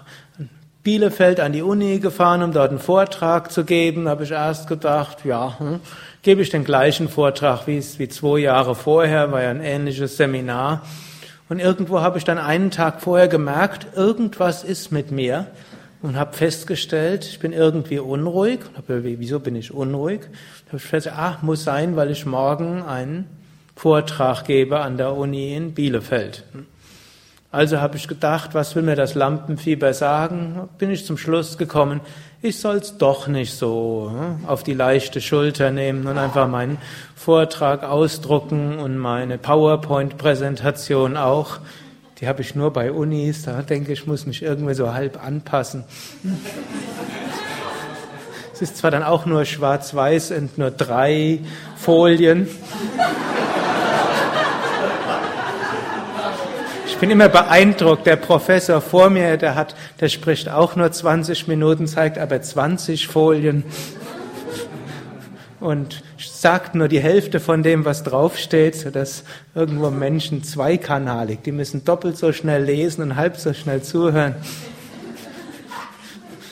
[0.82, 4.08] Bielefeld an die Uni gefahren, um dort einen Vortrag zu geben.
[4.08, 5.80] Habe ich erst gedacht, ja, hm,
[6.22, 10.82] gebe ich den gleichen Vortrag wie, wie zwei Jahre vorher, war ja ein ähnliches Seminar.
[11.48, 15.46] Und irgendwo habe ich dann einen Tag vorher gemerkt, irgendwas ist mit mir
[16.02, 18.60] und habe festgestellt, ich bin irgendwie unruhig.
[18.76, 20.20] Habe, wieso bin ich unruhig?
[20.22, 23.26] Da habe ich festgestellt, ach, muss sein, weil ich morgen einen
[23.76, 26.44] Vortrag gebe an der Uni in Bielefeld.
[27.52, 30.68] Also habe ich gedacht, was will mir das Lampenfieber sagen?
[30.78, 32.00] Bin ich zum Schluss gekommen,
[32.42, 36.78] ich soll's doch nicht so hm, auf die leichte Schulter nehmen und einfach meinen
[37.16, 41.58] Vortrag ausdrucken und meine PowerPoint-Präsentation auch.
[42.20, 45.84] Die habe ich nur bei Unis, da denke ich, muss mich irgendwie so halb anpassen.
[48.52, 51.40] es ist zwar dann auch nur schwarz-weiß und nur drei
[51.76, 52.46] Folien.
[57.00, 58.06] bin immer beeindruckt.
[58.06, 63.08] Der Professor vor mir, der hat, der spricht auch nur 20 Minuten, zeigt aber 20
[63.08, 63.64] Folien
[65.60, 71.84] und sagt nur die Hälfte von dem, was draufsteht, sodass irgendwo Menschen zweikanalig, die müssen
[71.84, 74.34] doppelt so schnell lesen und halb so schnell zuhören.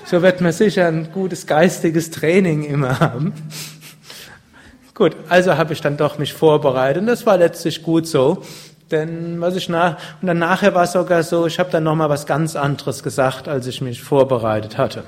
[0.04, 3.34] So wird man sicher ein gutes geistiges Training immer haben.
[4.94, 8.42] Gut, also habe ich dann doch mich vorbereitet und das war letztlich gut so.
[8.90, 11.94] Denn was ich nach und dann nachher war es sogar so, ich habe dann noch
[11.94, 15.04] mal was ganz anderes gesagt, als ich mich vorbereitet hatte.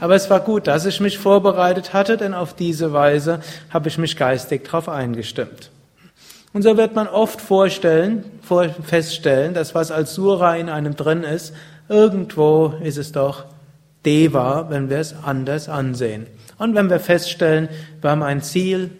[0.00, 3.98] Aber es war gut, dass ich mich vorbereitet hatte, denn auf diese Weise habe ich
[3.98, 5.70] mich geistig darauf eingestimmt.
[6.52, 11.22] Und so wird man oft vorstellen, vor, feststellen, dass was als Sura in einem drin
[11.22, 11.54] ist,
[11.88, 13.44] irgendwo ist es doch
[14.04, 16.26] Deva, wenn wir es anders ansehen.
[16.58, 17.68] Und wenn wir feststellen,
[18.00, 18.90] wir haben ein Ziel,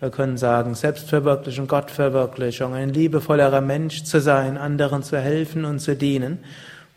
[0.00, 5.96] wir können sagen, Selbstverwirklichung, Gottverwirklichung, ein liebevollerer Mensch zu sein, anderen zu helfen und zu
[5.96, 6.40] dienen.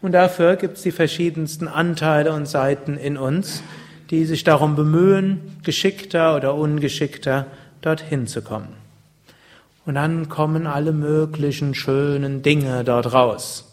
[0.01, 3.63] Und dafür gibt es die verschiedensten Anteile und Seiten in uns,
[4.09, 7.47] die sich darum bemühen, geschickter oder ungeschickter
[7.81, 8.69] dorthin zu kommen.
[9.85, 13.65] Und dann kommen alle möglichen schönen Dinge dort raus.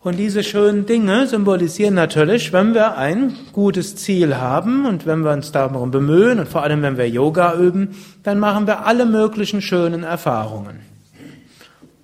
[0.00, 5.32] Und diese schönen Dinge symbolisieren natürlich, wenn wir ein gutes Ziel haben und wenn wir
[5.32, 9.62] uns darum bemühen und vor allem wenn wir Yoga üben, dann machen wir alle möglichen
[9.62, 10.80] schönen Erfahrungen.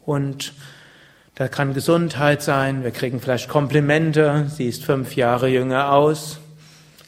[0.06, 0.54] Und
[1.40, 6.38] da kann Gesundheit sein, wir kriegen vielleicht Komplimente, sie ist fünf Jahre jünger aus,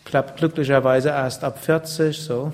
[0.07, 2.51] klappt glücklicherweise erst ab 40, so.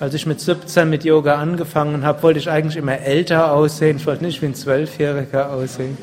[0.00, 4.06] Als ich mit 17 mit Yoga angefangen habe, wollte ich eigentlich immer älter aussehen, ich
[4.08, 5.96] wollte nicht wie ein Zwölfjähriger aussehen.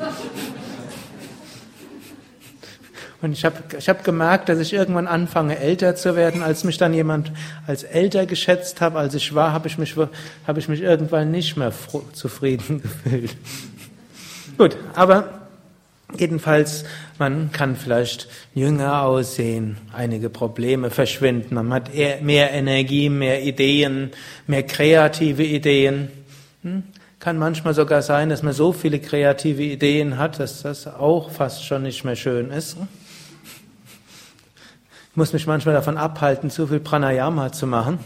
[3.20, 6.42] Und ich habe ich hab gemerkt, dass ich irgendwann anfange, älter zu werden.
[6.42, 7.30] Als mich dann jemand
[7.66, 9.96] als älter geschätzt hat, als ich war, habe ich, mich,
[10.46, 11.72] hab ich mich irgendwann nicht mehr
[12.14, 13.36] zufrieden gefühlt.
[14.58, 15.28] Gut, aber
[16.18, 16.84] jedenfalls,
[17.18, 24.10] man kann vielleicht jünger aussehen, einige Probleme verschwinden, man hat mehr Energie, mehr Ideen,
[24.46, 26.10] mehr kreative Ideen.
[26.62, 26.82] Hm?
[27.20, 31.64] Kann manchmal sogar sein, dass man so viele kreative Ideen hat, dass das auch fast
[31.64, 32.76] schon nicht mehr schön ist
[35.18, 37.98] muss mich manchmal davon abhalten, zu viel Pranayama zu machen.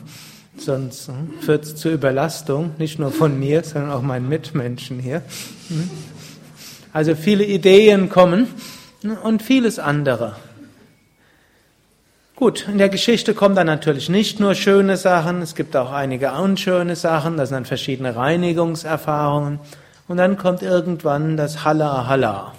[0.57, 5.21] Sonst hm, führt es zur Überlastung, nicht nur von mir, sondern auch meinen Mitmenschen hier.
[5.69, 5.91] Hm.
[6.93, 8.49] Also viele Ideen kommen
[9.03, 10.37] hm, und vieles andere.
[12.37, 16.33] Gut, in der Geschichte kommen dann natürlich nicht nur schöne Sachen, es gibt auch einige
[16.33, 19.61] unschöne Sachen, das sind dann verschiedene Reinigungserfahrungen.
[20.09, 22.53] Und dann kommt irgendwann das Halla Halla.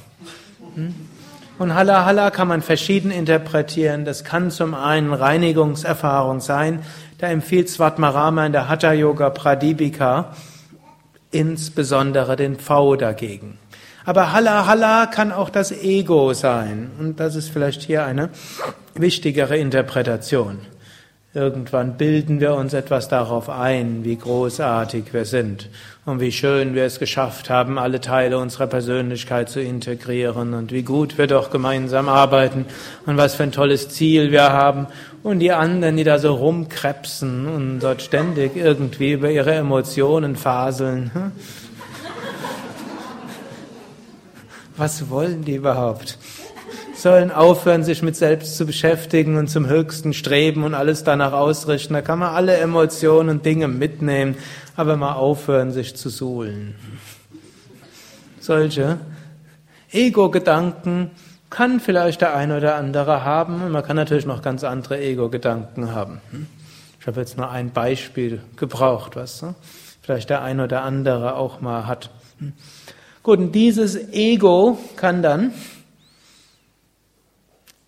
[1.59, 4.05] Und Halla Halla kann man verschieden interpretieren.
[4.05, 6.79] Das kann zum einen Reinigungserfahrung sein.
[7.19, 10.33] Da empfiehlt Svatmarama in der Hatha Yoga Pradipika
[11.31, 13.57] insbesondere den V dagegen.
[14.05, 16.91] Aber Halla Halla kann auch das Ego sein.
[16.99, 18.29] Und das ist vielleicht hier eine
[18.95, 20.59] wichtigere Interpretation.
[21.35, 25.67] Irgendwann bilden wir uns etwas darauf ein, wie großartig wir sind
[26.05, 30.83] und wie schön wir es geschafft haben, alle Teile unserer Persönlichkeit zu integrieren und wie
[30.83, 32.65] gut wir doch gemeinsam arbeiten
[33.07, 34.85] und was für ein tolles Ziel wir haben
[35.23, 41.09] und die anderen, die da so rumkrebsen und dort ständig irgendwie über ihre Emotionen faseln.
[41.15, 41.31] Hm?
[44.75, 46.17] Was wollen die überhaupt?
[47.03, 51.93] sollen aufhören, sich mit selbst zu beschäftigen und zum Höchsten streben und alles danach ausrichten.
[51.93, 54.37] Da kann man alle Emotionen und Dinge mitnehmen,
[54.77, 56.75] aber mal aufhören, sich zu suhlen.
[58.39, 58.99] Solche
[59.91, 61.11] Ego-Gedanken
[61.49, 65.93] kann vielleicht der eine oder andere haben und man kann natürlich noch ganz andere Ego-Gedanken
[65.93, 66.21] haben.
[66.99, 69.55] Ich habe jetzt nur ein Beispiel gebraucht, was ne?
[70.01, 72.09] vielleicht der eine oder andere auch mal hat.
[73.23, 75.53] Gut, und dieses Ego kann dann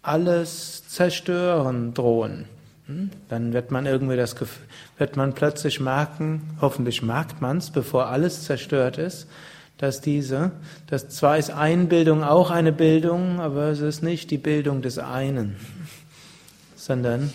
[0.01, 2.45] alles zerstören drohen.
[2.87, 3.09] Hm?
[3.27, 4.65] Dann wird man irgendwie das Gefühl,
[4.97, 9.27] wird man plötzlich merken, hoffentlich merkt man es, bevor alles zerstört ist,
[9.77, 10.51] dass diese,
[10.87, 15.57] dass zwar ist Einbildung auch eine Bildung, aber es ist nicht die Bildung des einen,
[16.77, 17.33] sondern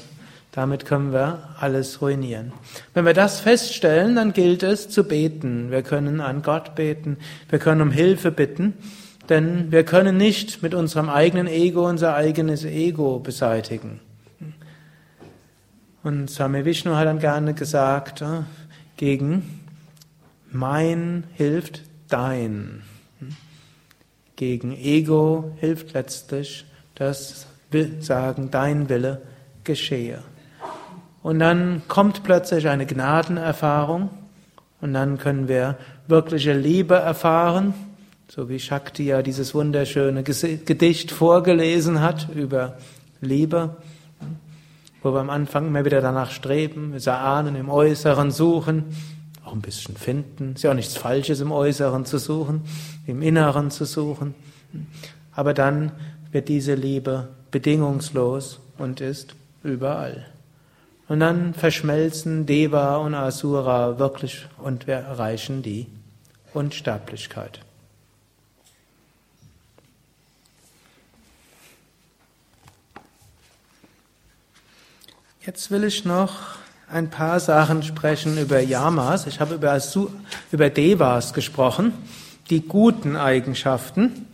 [0.53, 2.53] Damit können wir alles ruinieren.
[2.93, 5.71] Wenn wir das feststellen, dann gilt es zu beten.
[5.71, 8.75] Wir können an Gott beten, wir können um Hilfe bitten,
[9.29, 14.01] denn wir können nicht mit unserem eigenen Ego unser eigenes Ego beseitigen.
[16.03, 18.43] Und Swami Vishnu hat dann gerne gesagt, äh,
[18.97, 19.61] gegen
[20.51, 22.83] mein hilft dein.
[24.37, 27.47] Gegen Ego hilft letztlich das
[28.01, 29.23] Sagen, dein Wille
[29.63, 30.25] geschehe.
[31.23, 34.11] Und dann kommt plötzlich eine Gnadenerfahrung
[34.81, 37.75] und dann können wir wirkliche Liebe erfahren,
[38.29, 42.79] so wie Shakti ja dieses wunderschöne Gedicht vorgelesen hat über
[43.21, 43.77] Liebe,
[45.03, 48.85] wo wir am Anfang immer wieder danach streben, wir ahnen, im Äußeren suchen,
[49.45, 50.53] auch ein bisschen finden.
[50.55, 52.63] Ist ja auch nichts Falsches im Äußeren zu suchen,
[53.07, 54.35] im Inneren zu suchen.
[55.33, 55.93] Aber dann
[56.33, 60.27] wird diese Liebe bedingungslos und ist überall.
[61.11, 65.89] Und dann verschmelzen Deva und Asura wirklich und wir erreichen die
[66.55, 67.59] Unsterblichkeit.
[75.45, 76.43] Jetzt will ich noch
[76.89, 79.27] ein paar Sachen sprechen über Yamas.
[79.27, 79.77] Ich habe über,
[80.53, 81.93] über Devas gesprochen,
[82.51, 84.29] die guten Eigenschaften.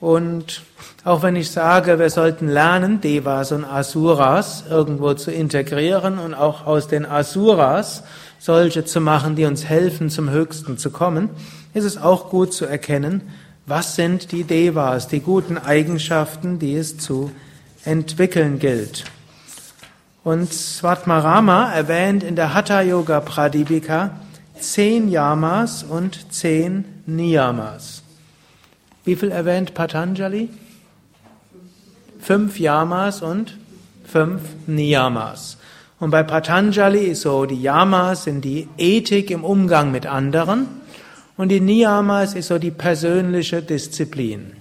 [0.00, 0.62] Und
[1.04, 6.66] auch wenn ich sage, wir sollten lernen, Devas und Asuras irgendwo zu integrieren und auch
[6.66, 8.04] aus den Asuras
[8.38, 11.30] solche zu machen, die uns helfen, zum Höchsten zu kommen,
[11.74, 13.22] ist es auch gut zu erkennen,
[13.66, 17.30] was sind die Devas, die guten Eigenschaften, die es zu
[17.84, 19.04] entwickeln gilt.
[20.24, 24.10] Und Svatmarama erwähnt in der Hatha Yoga Pradipika
[24.60, 28.02] zehn Yamas und zehn Niyamas.
[29.04, 30.48] Wie viel erwähnt Patanjali?
[32.20, 33.56] fünf Yamas und
[34.04, 35.56] fünf Niyamas.
[36.00, 40.68] Und bei Patanjali ist so, die Yamas sind die Ethik im Umgang mit anderen
[41.36, 44.52] und die Niyamas ist so die persönliche Disziplin.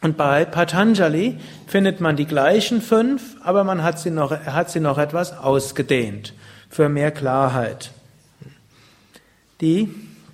[0.00, 4.80] Und bei Patanjali findet man die gleichen fünf, aber man hat sie noch, hat sie
[4.80, 6.34] noch etwas ausgedehnt
[6.68, 7.90] für mehr Klarheit.
[9.60, 9.88] Die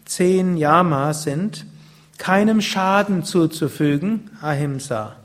[0.05, 1.65] zehn Yamas sind
[2.25, 5.17] keinem Schaden zuzufügen, Ahimsa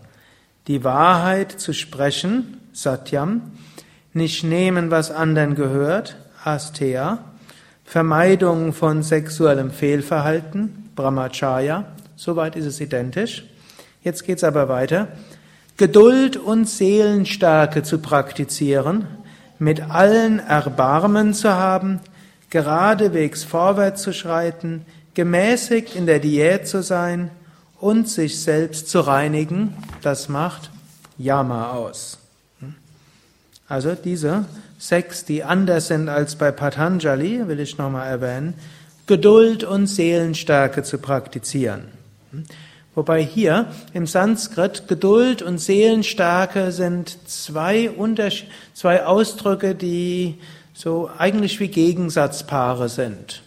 [0.68, 3.54] die Wahrheit zu sprechen, Satyam,
[4.12, 7.20] nicht nehmen, was anderen gehört, Asteya,
[7.86, 11.86] Vermeidung von sexuellem Fehlverhalten, Brahmacharya,
[12.18, 13.46] soweit ist es identisch.
[14.04, 15.08] Jetzt geht's aber weiter.
[15.78, 19.08] Geduld und Seelenstärke zu praktizieren,
[19.58, 22.02] mit allen Erbarmen zu haben,
[22.50, 27.32] geradewegs vorwärts zu schreiten, gemäßigt in der Diät zu sein,
[27.80, 30.70] und sich selbst zu reinigen, das macht
[31.18, 32.18] Yama aus.
[33.68, 34.46] Also diese
[34.78, 38.56] sechs, die anders sind als bei Patanjali, will ich nochmal erwähnen,
[39.06, 41.86] Geduld und Seelenstärke zu praktizieren.
[42.96, 48.44] Wobei hier im Sanskrit Geduld und Seelenstärke sind zwei, Unters
[48.74, 50.40] zwei Ausdrücke, die
[50.74, 53.42] so eigentlich wie Gegensatzpaare sind.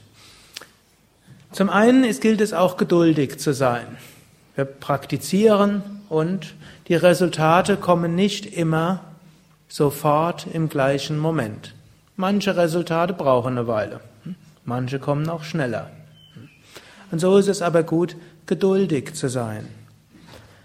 [1.53, 3.87] Zum einen es gilt es auch geduldig zu sein.
[4.55, 6.55] Wir praktizieren und
[6.89, 9.01] die Resultate kommen nicht immer
[9.69, 11.75] sofort im gleichen Moment.
[12.17, 14.01] Manche Resultate brauchen eine Weile,
[14.65, 15.91] manche kommen auch schneller.
[17.11, 19.69] Und so ist es aber gut, geduldig zu sein.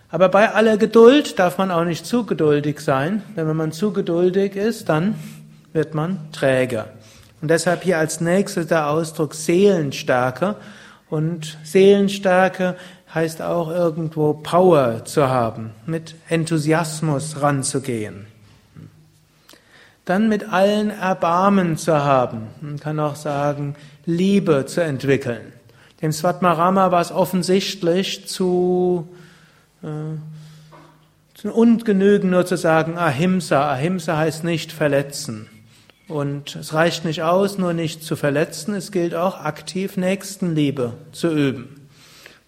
[0.10, 3.91] Aber bei aller Geduld darf man auch nicht zu geduldig sein, denn wenn man zu
[3.91, 5.15] geduldig ist, dann
[5.73, 6.88] wird man träger.
[7.41, 10.56] Und deshalb hier als nächstes der Ausdruck Seelenstärke.
[11.10, 12.76] Und Seelenstärke
[13.13, 18.28] heißt auch irgendwo Power zu haben, mit Enthusiasmus ranzugehen.
[20.06, 22.48] Dann mit allen Erbarmen zu haben.
[22.62, 25.54] Man kann auch sagen, Liebe zu entwickeln.
[26.02, 29.08] Dem Svatmarama war es offensichtlich zu,
[29.84, 29.88] äh,
[31.34, 33.72] zu ungenügend nur zu sagen Ahimsa.
[33.72, 35.50] Ahimsa heißt nicht verletzen.
[36.08, 41.30] Und es reicht nicht aus, nur nicht zu verletzen, es gilt auch aktiv Nächstenliebe zu
[41.30, 41.89] üben.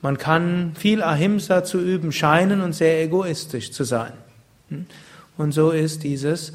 [0.01, 4.13] Man kann viel Ahimsa zu üben scheinen und sehr egoistisch zu sein.
[4.69, 4.85] Hm?
[5.37, 6.53] Und so ist dieses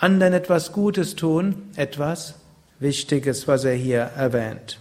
[0.00, 2.36] anderen etwas Gutes tun etwas
[2.78, 4.78] Wichtiges, was er hier erwähnt.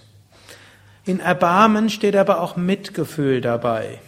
[1.05, 3.99] In Erbarmen steht aber auch Mitgefühl dabei.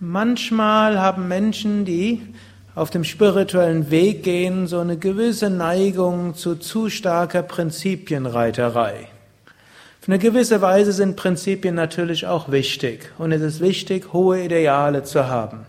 [0.00, 2.22] Manchmal haben Menschen, die
[2.74, 9.08] auf dem spirituellen Weg gehen, so eine gewisse Neigung zu zu starker Prinzipienreiterei.
[10.00, 15.02] Auf eine gewisse Weise sind Prinzipien natürlich auch wichtig und es ist wichtig, hohe Ideale
[15.02, 15.66] zu haben.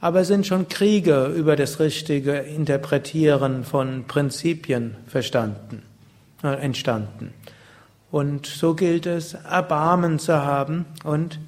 [0.00, 5.82] aber sind schon Kriege über das richtige Interpretieren von Prinzipien verstanden,
[6.44, 7.34] äh, entstanden.
[8.10, 11.40] Und so gilt es, Erbarmen zu haben und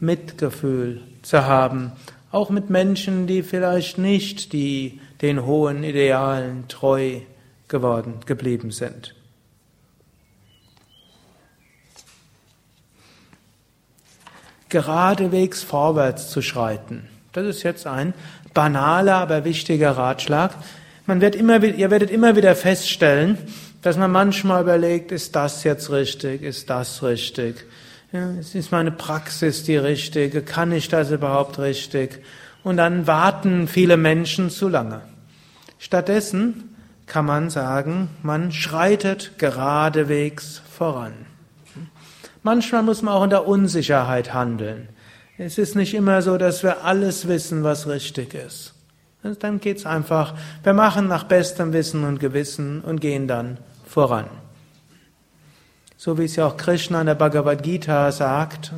[0.00, 1.92] Mitgefühl zu haben,
[2.30, 7.20] auch mit Menschen, die vielleicht nicht die den hohen Idealen treu
[7.68, 9.14] geworden geblieben sind.
[14.68, 17.08] Geradewegs vorwärts zu schreiten.
[17.32, 18.12] Das ist jetzt ein
[18.52, 20.54] banaler, aber wichtiger Ratschlag.
[21.06, 23.38] Man wird immer, ihr werdet immer wieder feststellen,
[23.82, 27.64] dass man manchmal überlegt, ist das jetzt richtig, ist das richtig?
[28.10, 30.40] Ja, ist meine Praxis die richtige?
[30.40, 32.24] Kann ich das überhaupt richtig?
[32.64, 35.02] Und dann warten viele Menschen zu lange.
[35.78, 36.74] Stattdessen
[37.06, 41.12] kann man sagen, man schreitet geradewegs voran.
[42.42, 44.88] Manchmal muss man auch in der Unsicherheit handeln.
[45.36, 48.72] Es ist nicht immer so, dass wir alles wissen, was richtig ist.
[49.40, 54.26] Dann geht's einfach, wir machen nach bestem Wissen und Gewissen und gehen dann voran.
[55.98, 58.72] So wie es ja auch Krishna in der Bhagavad Gita sagt,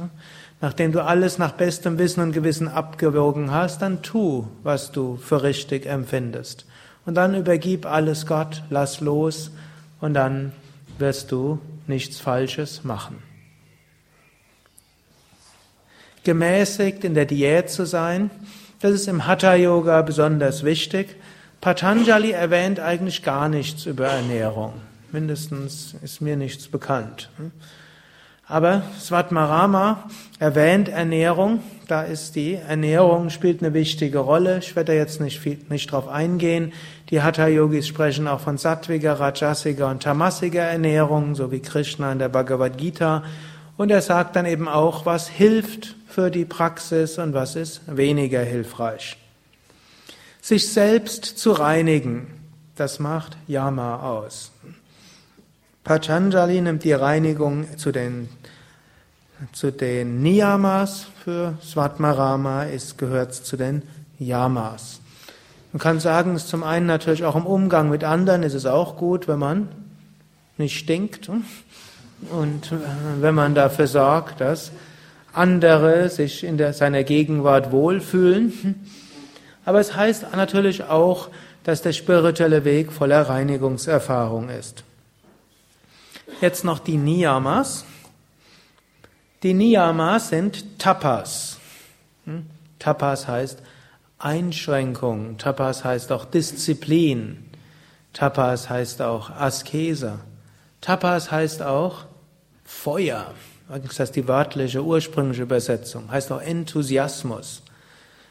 [0.61, 5.45] nachdem du alles nach bestem Wissen und Gewissen abgewogen hast, dann tu, was du für
[5.45, 6.66] richtig empfindest.
[7.07, 9.53] Und dann übergib alles Gott, lass los
[10.01, 10.51] und dann
[10.99, 13.23] wirst du nichts Falsches machen
[16.25, 18.31] gemäßigt in der Diät zu sein.
[18.81, 21.16] Das ist im Hatha Yoga besonders wichtig.
[21.61, 24.75] Patanjali erwähnt eigentlich gar nichts über Ernährung.
[25.13, 27.31] Mindestens ist mir nichts bekannt.
[28.51, 31.63] Aber Svatmarama erwähnt Ernährung.
[31.87, 34.59] Da ist die Ernährung spielt eine wichtige Rolle.
[34.59, 36.73] Ich werde da jetzt nicht, viel, nicht drauf eingehen.
[37.11, 42.29] Die Hatha-Yogis sprechen auch von sattwiger, rajasiger und tamasiger Ernährung, so wie Krishna in der
[42.29, 43.23] Bhagavad Gita.
[43.77, 48.43] Und er sagt dann eben auch, was hilft für die Praxis und was ist weniger
[48.43, 49.17] hilfreich.
[50.41, 52.27] Sich selbst zu reinigen,
[52.75, 54.51] das macht Yama aus.
[55.91, 58.28] Patanjali nimmt die Reinigung zu den,
[59.51, 63.82] zu den Niyamas, für Svatmarama ist, gehört zu den
[64.20, 65.01] Yamas.
[65.72, 68.66] Man kann sagen, es ist zum einen natürlich auch im Umgang mit anderen ist es
[68.66, 69.68] auch gut, wenn man
[70.59, 72.72] nicht stinkt und
[73.20, 74.70] wenn man dafür sorgt, dass
[75.32, 78.86] andere sich in der, seiner Gegenwart wohlfühlen.
[79.64, 81.30] Aber es heißt natürlich auch,
[81.64, 84.84] dass der spirituelle Weg voller Reinigungserfahrung ist.
[86.41, 87.84] Jetzt noch die Niyamas.
[89.43, 91.59] Die Niyamas sind Tapas.
[92.24, 92.47] Hm?
[92.78, 93.59] Tapas heißt
[94.18, 95.36] Einschränkung.
[95.36, 97.45] Tapas heißt auch Disziplin.
[98.14, 100.20] Tapas heißt auch Askese.
[100.80, 102.07] Tapas heißt auch
[102.64, 103.34] Feuer.
[103.68, 106.11] Das heißt die wörtliche, ursprüngliche Übersetzung.
[106.11, 107.62] Heißt auch Enthusiasmus.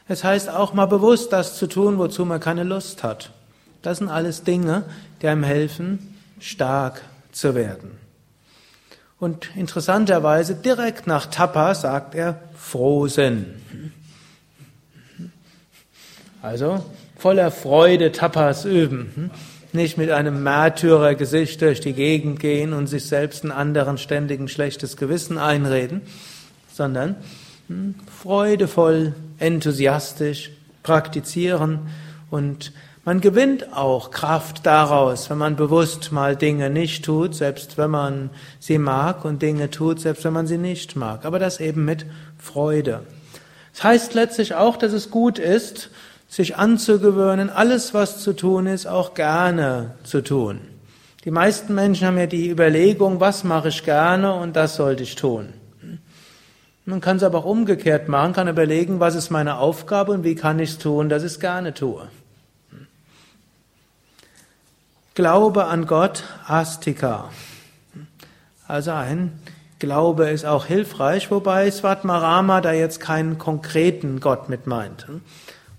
[0.07, 3.29] Es heißt auch mal bewusst das zu tun, wozu man keine Lust hat.
[3.83, 4.83] Das sind alles Dinge,
[5.21, 7.91] die einem helfen, stark zu werden.
[9.19, 13.45] Und interessanterweise direkt nach Tapa sagt er Frohsinn.
[16.41, 16.85] Also
[17.17, 19.29] voller Freude Tapas üben.
[19.73, 24.97] Nicht mit einem Märtyrergesicht durch die Gegend gehen und sich selbst einen anderen ständigen schlechtes
[24.97, 26.01] Gewissen einreden,
[26.71, 27.17] sondern
[27.67, 30.51] hm, freudevoll, enthusiastisch
[30.81, 31.89] praktizieren
[32.31, 32.71] und
[33.09, 38.29] man gewinnt auch Kraft daraus, wenn man bewusst mal Dinge nicht tut, selbst wenn man
[38.59, 41.25] sie mag und Dinge tut, selbst wenn man sie nicht mag.
[41.25, 42.05] Aber das eben mit
[42.37, 42.99] Freude.
[43.73, 45.89] Das heißt letztlich auch, dass es gut ist,
[46.27, 50.59] sich anzugewöhnen, alles, was zu tun ist, auch gerne zu tun.
[51.25, 55.15] Die meisten Menschen haben ja die Überlegung, was mache ich gerne und das sollte ich
[55.15, 55.51] tun.
[56.85, 60.35] Man kann es aber auch umgekehrt machen, kann überlegen, was ist meine Aufgabe und wie
[60.35, 62.07] kann ich es tun, dass ich es gerne tue.
[65.19, 67.27] Glaube an Gott, Astika.
[68.69, 69.37] Also ein
[69.77, 75.07] Glaube ist auch hilfreich, wobei Svatmarama da jetzt keinen konkreten Gott mit meint.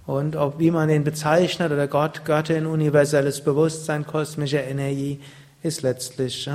[0.05, 5.23] Und ob wie man ihn bezeichnet oder Gott, Göttin, universelles Bewusstsein, kosmische Energie,
[5.63, 6.51] ist letztlich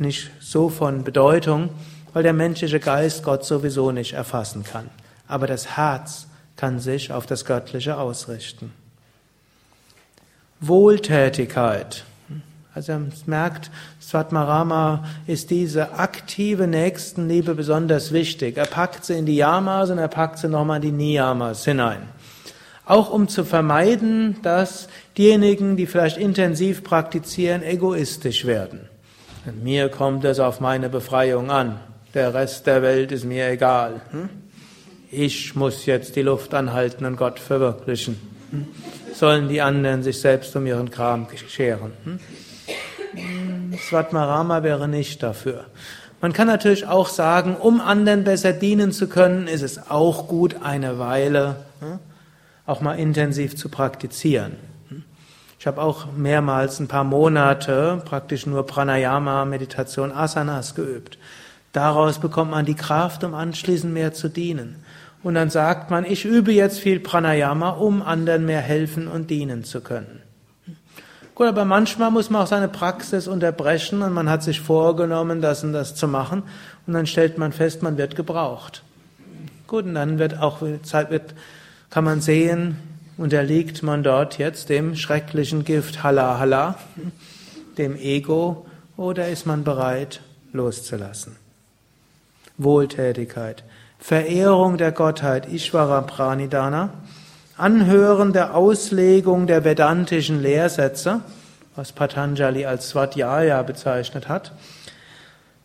[0.00, 1.68] nicht so von Bedeutung,
[2.12, 4.90] weil der menschliche Geist Gott sowieso nicht erfassen kann.
[5.28, 8.72] Aber das Herz kann sich auf das Göttliche ausrichten.
[10.58, 12.04] Wohltätigkeit.
[12.76, 13.70] Also man merkt,
[14.02, 18.58] Svatmarama ist diese aktive Nächstenliebe besonders wichtig.
[18.58, 22.02] Er packt sie in die Yamas und er packt sie nochmal in die Niyamas hinein.
[22.84, 28.80] Auch um zu vermeiden, dass diejenigen, die vielleicht intensiv praktizieren, egoistisch werden.
[29.62, 31.80] Mir kommt es auf meine Befreiung an.
[32.12, 34.02] Der Rest der Welt ist mir egal.
[34.10, 34.28] Hm?
[35.10, 38.20] ich muss jetzt die Luft anhalten und Gott verwirklichen.
[38.50, 38.66] Hm?
[39.14, 41.92] Sollen die anderen sich selbst um ihren Kram scheren?
[43.16, 43.74] Hm?
[43.78, 45.64] Svatmarama wäre nicht dafür.
[46.20, 50.56] Man kann natürlich auch sagen, um anderen besser dienen zu können, ist es auch gut,
[50.62, 51.98] eine Weile hm,
[52.64, 54.56] auch mal intensiv zu praktizieren.
[55.58, 61.18] Ich habe auch mehrmals ein paar Monate praktisch nur Pranayama, Meditation, Asanas geübt.
[61.72, 64.76] Daraus bekommt man die Kraft, um anschließend mehr zu dienen.
[65.22, 69.64] Und dann sagt man, ich übe jetzt viel Pranayama, um anderen mehr helfen und dienen
[69.64, 70.22] zu können.
[71.36, 75.62] Gut, aber manchmal muss man auch seine Praxis unterbrechen und man hat sich vorgenommen, das
[75.62, 76.42] und das zu machen
[76.86, 78.82] und dann stellt man fest, man wird gebraucht.
[79.66, 81.34] Gut, und dann wird auch Zeit wird,
[81.90, 82.78] kann man sehen,
[83.18, 86.78] unterliegt man dort jetzt dem schrecklichen Gift Hala Hala,
[87.76, 88.64] dem Ego,
[88.96, 90.22] oder ist man bereit
[90.54, 91.36] loszulassen?
[92.56, 93.62] Wohltätigkeit,
[93.98, 96.94] Verehrung der Gottheit Ishvara Pranidana,
[97.58, 101.22] Anhören der Auslegung der vedantischen Lehrsätze,
[101.74, 104.52] was Patanjali als Swadhyaya bezeichnet hat,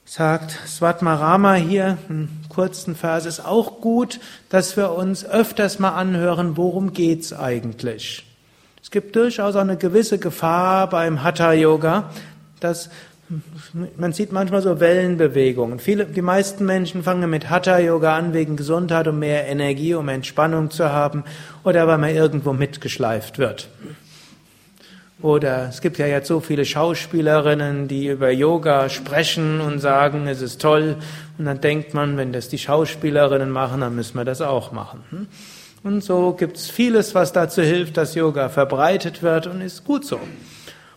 [0.05, 6.55] sagt Svatmarama hier, einen kurzen Vers, ist auch gut, dass wir uns öfters mal anhören,
[6.55, 8.25] worum geht's eigentlich.
[8.81, 12.09] Es gibt durchaus eine gewisse Gefahr beim Hatha Yoga,
[12.61, 12.89] dass
[13.97, 15.79] man sieht manchmal so Wellenbewegungen.
[15.79, 20.09] Viele, die meisten Menschen fangen mit Hatha Yoga an wegen Gesundheit, um mehr Energie, um
[20.09, 21.23] Entspannung zu haben
[21.63, 23.69] oder weil man irgendwo mitgeschleift wird.
[25.21, 30.41] Oder es gibt ja jetzt so viele Schauspielerinnen, die über Yoga sprechen und sagen, es
[30.41, 30.97] ist toll.
[31.37, 35.27] Und dann denkt man, wenn das die Schauspielerinnen machen, dann müssen wir das auch machen.
[35.83, 40.05] Und so gibt es vieles, was dazu hilft, dass Yoga verbreitet wird und ist gut
[40.05, 40.19] so.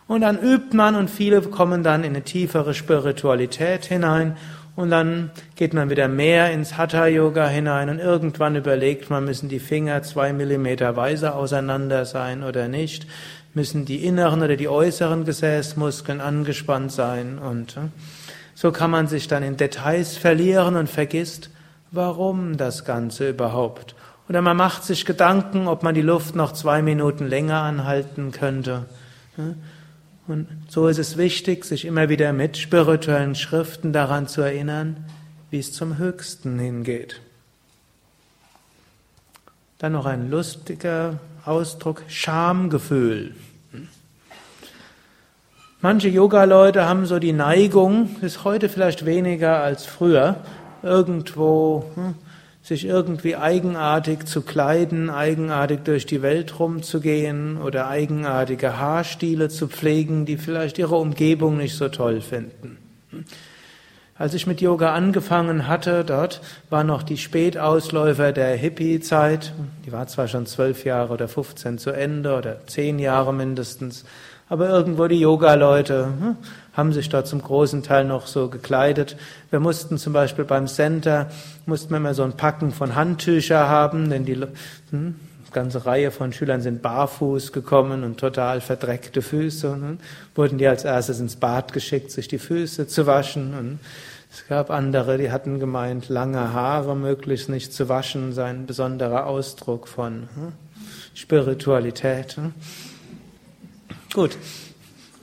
[0.07, 4.37] Und dann übt man und viele kommen dann in eine tiefere Spiritualität hinein.
[4.77, 7.89] Und dann geht man wieder mehr ins Hatha Yoga hinein.
[7.89, 13.07] Und irgendwann überlegt man, müssen die Finger zwei Millimeter weiser auseinander sein oder nicht,
[13.55, 17.39] müssen die inneren oder die äußeren Gesäßmuskeln angespannt sein?
[17.39, 17.81] Und äh,
[18.55, 21.51] so kann man sich dann in Details verlieren und vergisst,
[21.93, 23.95] warum das Ganze überhaupt.
[24.29, 28.87] Oder man macht sich Gedanken, ob man die Luft noch zwei Minuten länger anhalten könnte.
[30.27, 35.05] Und so ist es wichtig, sich immer wieder mit spirituellen Schriften daran zu erinnern,
[35.51, 37.21] wie es zum Höchsten hingeht.
[39.79, 43.35] Dann noch ein lustiger Ausdruck, Schamgefühl.
[45.83, 50.37] Manche Yoga-Leute haben so die Neigung, ist heute vielleicht weniger als früher,
[50.83, 52.15] irgendwo hm,
[52.65, 60.25] sich irgendwie eigenartig zu kleiden, eigenartig durch die Welt rumzugehen oder eigenartige Haarstile zu pflegen,
[60.25, 62.79] die vielleicht ihre Umgebung nicht so toll finden.
[64.17, 66.41] Als ich mit Yoga angefangen hatte, dort
[66.71, 69.53] war noch die Spätausläufer der Hippie-Zeit.
[69.85, 74.07] Die war zwar schon zwölf Jahre oder 15 zu Ende oder zehn Jahre mindestens,
[74.49, 76.37] aber irgendwo die Yoga-Leute hm,
[76.77, 79.17] haben sich da zum großen Teil noch so gekleidet.
[79.51, 81.31] Wir mussten zum Beispiel beim Center,
[81.67, 84.45] mussten wir immer so ein Packen von Handtücher haben, denn die
[84.91, 85.15] hm,
[85.53, 89.73] ganze Reihe von Schülern sind barfuß gekommen und total verdreckte Füße.
[89.73, 89.99] Hm,
[90.35, 93.55] wurden die als erstes ins Bad geschickt, sich die Füße zu waschen.
[93.57, 93.79] Und
[94.33, 99.27] es gab andere, die hatten gemeint, lange Haare möglichst nicht zu waschen, sei ein besonderer
[99.27, 100.53] Ausdruck von hm,
[101.15, 102.37] Spiritualität.
[102.37, 102.53] Hm.
[104.13, 104.37] Gut.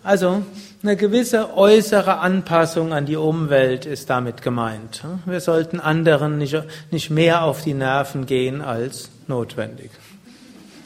[0.04, 0.43] Also,
[0.84, 5.03] eine gewisse äußere Anpassung an die Umwelt ist damit gemeint.
[5.25, 6.57] Wir sollten anderen nicht,
[6.89, 9.91] nicht mehr auf die Nerven gehen als notwendig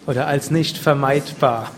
[0.05, 1.71] oder als nicht vermeidbar.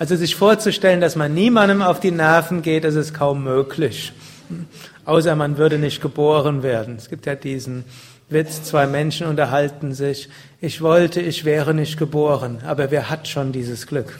[0.00, 4.12] Also sich vorzustellen, dass man niemandem auf die Nerven geht, das ist kaum möglich.
[5.04, 6.96] Außer man würde nicht geboren werden.
[6.96, 7.84] Es gibt ja diesen
[8.28, 10.28] Witz, zwei Menschen unterhalten sich.
[10.60, 14.18] Ich wollte, ich wäre nicht geboren, aber wer hat schon dieses Glück?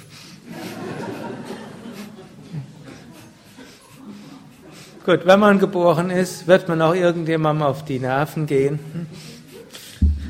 [5.09, 8.79] Gut, wenn man geboren ist, wird man auch irgendjemandem auf die Nerven gehen.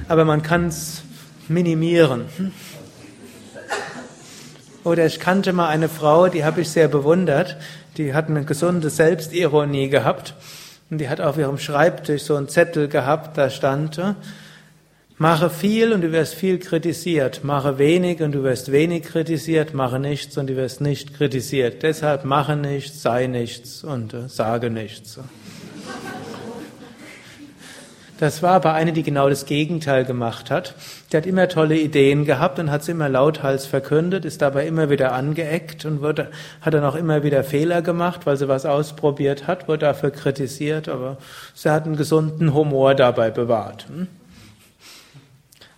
[0.06, 1.02] Aber man kann es
[1.48, 2.26] minimieren.
[4.84, 7.56] Oder ich kannte mal eine Frau, die habe ich sehr bewundert.
[7.96, 10.34] Die hat eine gesunde Selbstironie gehabt.
[10.90, 14.00] Und die hat auf ihrem Schreibtisch so einen Zettel gehabt, da stand,
[15.20, 17.42] Mache viel und du wirst viel kritisiert.
[17.42, 19.74] Mache wenig und du wirst wenig kritisiert.
[19.74, 21.82] Mache nichts und du wirst nicht kritisiert.
[21.82, 25.18] Deshalb mache nichts, sei nichts und äh, sage nichts.
[28.20, 30.76] Das war aber eine, die genau das Gegenteil gemacht hat.
[31.10, 34.88] Die hat immer tolle Ideen gehabt und hat sie immer lauthals verkündet, ist dabei immer
[34.88, 36.28] wieder angeeckt und wurde,
[36.60, 40.88] hat dann auch immer wieder Fehler gemacht, weil sie was ausprobiert hat, wurde dafür kritisiert,
[40.88, 41.18] aber
[41.54, 43.86] sie hat einen gesunden Humor dabei bewahrt.
[43.88, 44.08] Hm?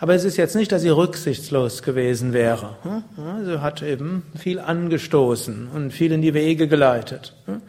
[0.03, 2.77] Aber es ist jetzt nicht, dass sie rücksichtslos gewesen wäre.
[2.83, 3.45] Hm?
[3.45, 7.35] Sie hat eben viel angestoßen und viel in die Wege geleitet.
[7.45, 7.61] Hm?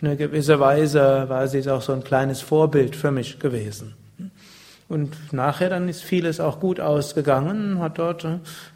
[0.00, 3.94] In einer gewisser Weise war sie auch so ein kleines Vorbild für mich gewesen.
[4.88, 8.26] Und nachher dann ist vieles auch gut ausgegangen, hat dort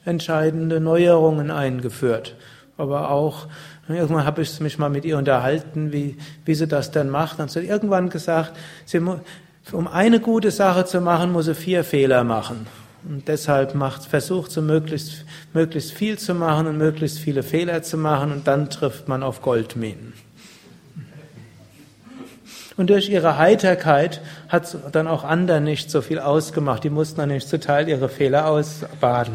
[0.04, 2.36] entscheidende Neuerungen eingeführt.
[2.78, 3.48] Aber auch,
[3.88, 7.38] irgendwann habe ich mich mal mit ihr unterhalten, wie, wie sie das denn macht.
[7.38, 8.52] Dann hat sie irgendwann gesagt,
[8.86, 9.00] sie,
[9.72, 12.66] um eine gute Sache zu machen, muss sie vier Fehler machen.
[13.08, 17.96] Und deshalb macht, versucht sie möglichst, möglichst viel zu machen und möglichst viele Fehler zu
[17.96, 20.12] machen und dann trifft man auf Goldminen.
[22.76, 26.82] Und durch ihre Heiterkeit hat dann auch anderen nicht so viel ausgemacht.
[26.82, 29.34] Die mussten dann nicht zu Teil ihre Fehler ausbaden.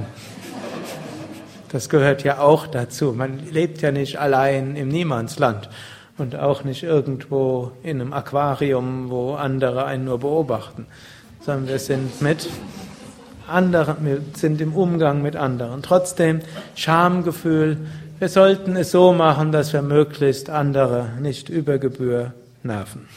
[1.71, 3.13] Das gehört ja auch dazu.
[3.13, 5.69] Man lebt ja nicht allein im Niemandsland
[6.17, 10.85] und auch nicht irgendwo in einem Aquarium, wo andere einen nur beobachten,
[11.41, 12.47] sondern wir sind mit
[13.47, 15.81] anderen, sind im Umgang mit anderen.
[15.81, 16.41] Trotzdem
[16.75, 17.77] Schamgefühl.
[18.19, 22.33] Wir sollten es so machen, dass wir möglichst andere nicht über Gebühr
[22.63, 23.07] nerven.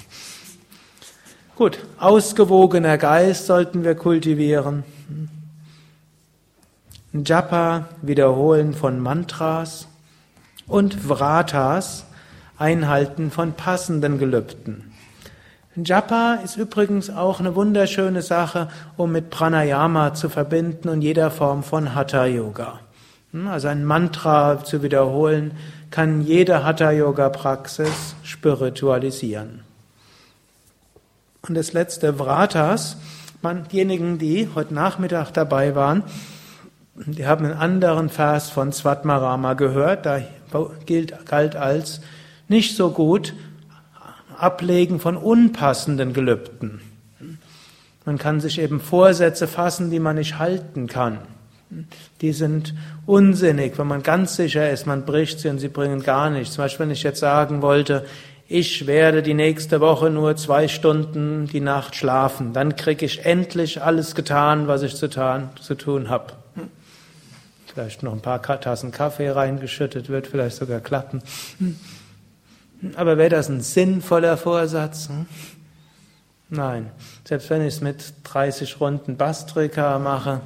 [1.57, 4.85] Gut, ausgewogener Geist sollten wir kultivieren.
[7.12, 9.89] Japa, Wiederholen von Mantras
[10.66, 12.05] und Vratas,
[12.59, 14.88] Einhalten von passenden Gelübden.
[15.85, 21.62] Japa ist übrigens auch eine wunderschöne Sache, um mit Pranayama zu verbinden und jeder Form
[21.62, 22.81] von Hatha Yoga.
[23.49, 25.53] Also ein Mantra zu wiederholen
[25.91, 29.61] kann jede Hatha Yoga Praxis spiritualisieren.
[31.47, 32.97] Und das letzte Vratas,
[33.70, 36.03] diejenigen, die heute Nachmittag dabei waren,
[36.95, 40.20] die haben einen anderen Vers von Svatmarama gehört, da
[40.87, 42.01] gilt, galt als
[42.49, 43.35] nicht so gut
[44.41, 46.80] Ablegen von unpassenden Gelübden.
[48.05, 51.18] Man kann sich eben Vorsätze fassen, die man nicht halten kann.
[52.22, 52.74] Die sind
[53.05, 56.55] unsinnig, wenn man ganz sicher ist, man bricht sie und sie bringen gar nichts.
[56.55, 58.07] Zum Beispiel, wenn ich jetzt sagen wollte,
[58.51, 63.82] ich werde die nächste Woche nur zwei Stunden die Nacht schlafen, dann kriege ich endlich
[63.82, 66.32] alles getan, was ich zu, tun, zu tun habe.
[67.66, 71.22] Vielleicht noch ein paar Tassen Kaffee reingeschüttet, wird vielleicht sogar klappen.
[72.81, 72.93] Hm.
[72.97, 75.09] Aber wäre das ein sinnvoller Vorsatz?
[75.09, 75.26] Hm?
[76.51, 76.91] Nein.
[77.24, 80.41] Selbst wenn ich es mit 30 Runden Bastrika mache,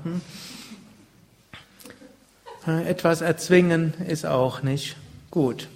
[2.86, 4.96] etwas erzwingen ist auch nicht
[5.30, 5.68] gut.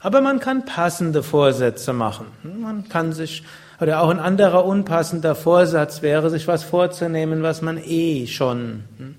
[0.00, 2.26] Aber man kann passende Vorsätze machen.
[2.42, 3.42] Man kann sich,
[3.80, 9.16] oder auch ein anderer unpassender Vorsatz wäre, sich was vorzunehmen, was man eh schon hm,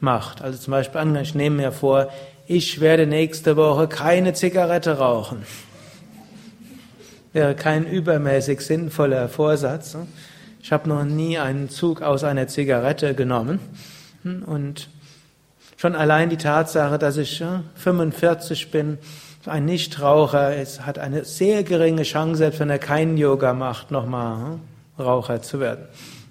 [0.00, 0.42] macht.
[0.42, 2.08] Also zum Beispiel, ich nehme mir vor,
[2.46, 5.44] ich werde nächste Woche keine Zigarette rauchen.
[7.32, 9.96] Wäre kein übermäßig sinnvoller Vorsatz.
[10.62, 13.58] Ich habe noch nie einen Zug aus einer Zigarette genommen.
[14.22, 14.88] Und
[15.76, 17.42] schon allein die Tatsache, dass ich
[17.74, 18.98] 45 bin,
[19.46, 24.52] ein Nichtraucher ist, hat eine sehr geringe Chance, selbst wenn er keinen Yoga macht, nochmal
[24.52, 24.60] hm,
[25.04, 25.86] Raucher zu werden.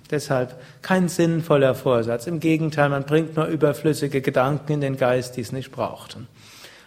[0.09, 2.27] Deshalb kein sinnvoller Vorsatz.
[2.27, 6.17] Im Gegenteil, man bringt nur überflüssige Gedanken in den Geist, die es nicht braucht.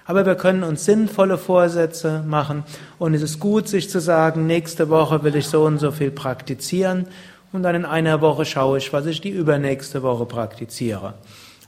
[0.07, 2.65] Aber wir können uns sinnvolle Vorsätze machen
[2.99, 6.11] und es ist gut, sich zu sagen, nächste Woche will ich so und so viel
[6.11, 7.07] praktizieren
[7.53, 11.15] und dann in einer Woche schaue ich, was ich die übernächste Woche praktiziere.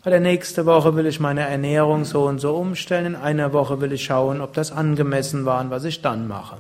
[0.04, 3.06] Oder nächste Woche will ich meine Ernährung so und so umstellen.
[3.06, 6.58] In einer Woche will ich schauen, ob das angemessen war und was ich dann mache.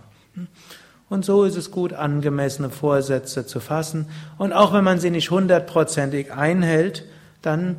[1.08, 4.08] Und so ist es gut, angemessene Vorsätze zu fassen.
[4.38, 7.04] Und auch wenn man sie nicht hundertprozentig einhält,
[7.42, 7.76] dann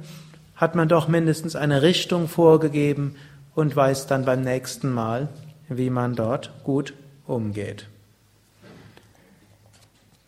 [0.56, 3.16] hat man doch mindestens eine Richtung vorgegeben
[3.58, 5.30] und weiß dann beim nächsten Mal,
[5.68, 6.94] wie man dort gut
[7.26, 7.88] umgeht.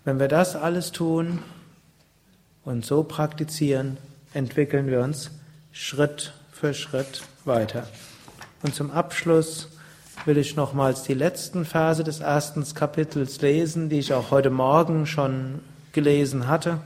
[0.04, 1.38] Wenn wir das alles tun
[2.66, 3.98] und so praktizieren,
[4.34, 5.30] entwickeln wir uns
[5.72, 7.88] Schritt für Schritt weiter.
[8.64, 9.68] Und zum Abschluss
[10.26, 15.06] will ich nochmals die letzten Verse des ersten Kapitels lesen, die ich auch heute Morgen
[15.06, 15.60] schon
[15.94, 16.82] gelesen hatte.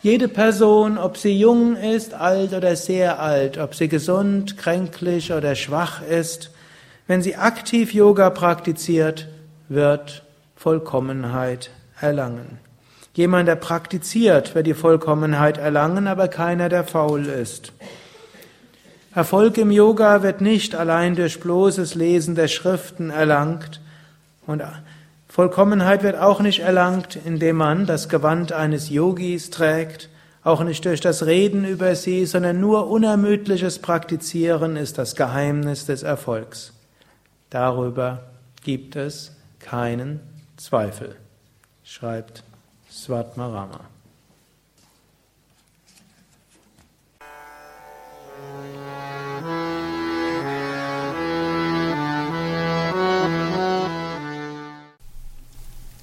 [0.00, 5.56] Jede Person, ob sie jung ist, alt oder sehr alt, ob sie gesund, kränklich oder
[5.56, 6.52] schwach ist,
[7.08, 9.26] wenn sie aktiv Yoga praktiziert,
[9.68, 10.22] wird
[10.54, 11.70] Vollkommenheit
[12.00, 12.58] erlangen.
[13.14, 17.72] Jemand, der praktiziert, wird die Vollkommenheit erlangen, aber keiner, der faul ist.
[19.12, 23.80] Erfolg im Yoga wird nicht allein durch bloßes Lesen der Schriften erlangt
[24.46, 24.62] und
[25.38, 30.08] Vollkommenheit wird auch nicht erlangt, indem man das Gewand eines Yogis trägt,
[30.42, 36.02] auch nicht durch das Reden über sie, sondern nur unermüdliches Praktizieren ist das Geheimnis des
[36.02, 36.72] Erfolgs.
[37.50, 38.24] Darüber
[38.64, 40.18] gibt es keinen
[40.56, 41.14] Zweifel,
[41.84, 42.42] schreibt
[42.90, 43.82] Svatmarama.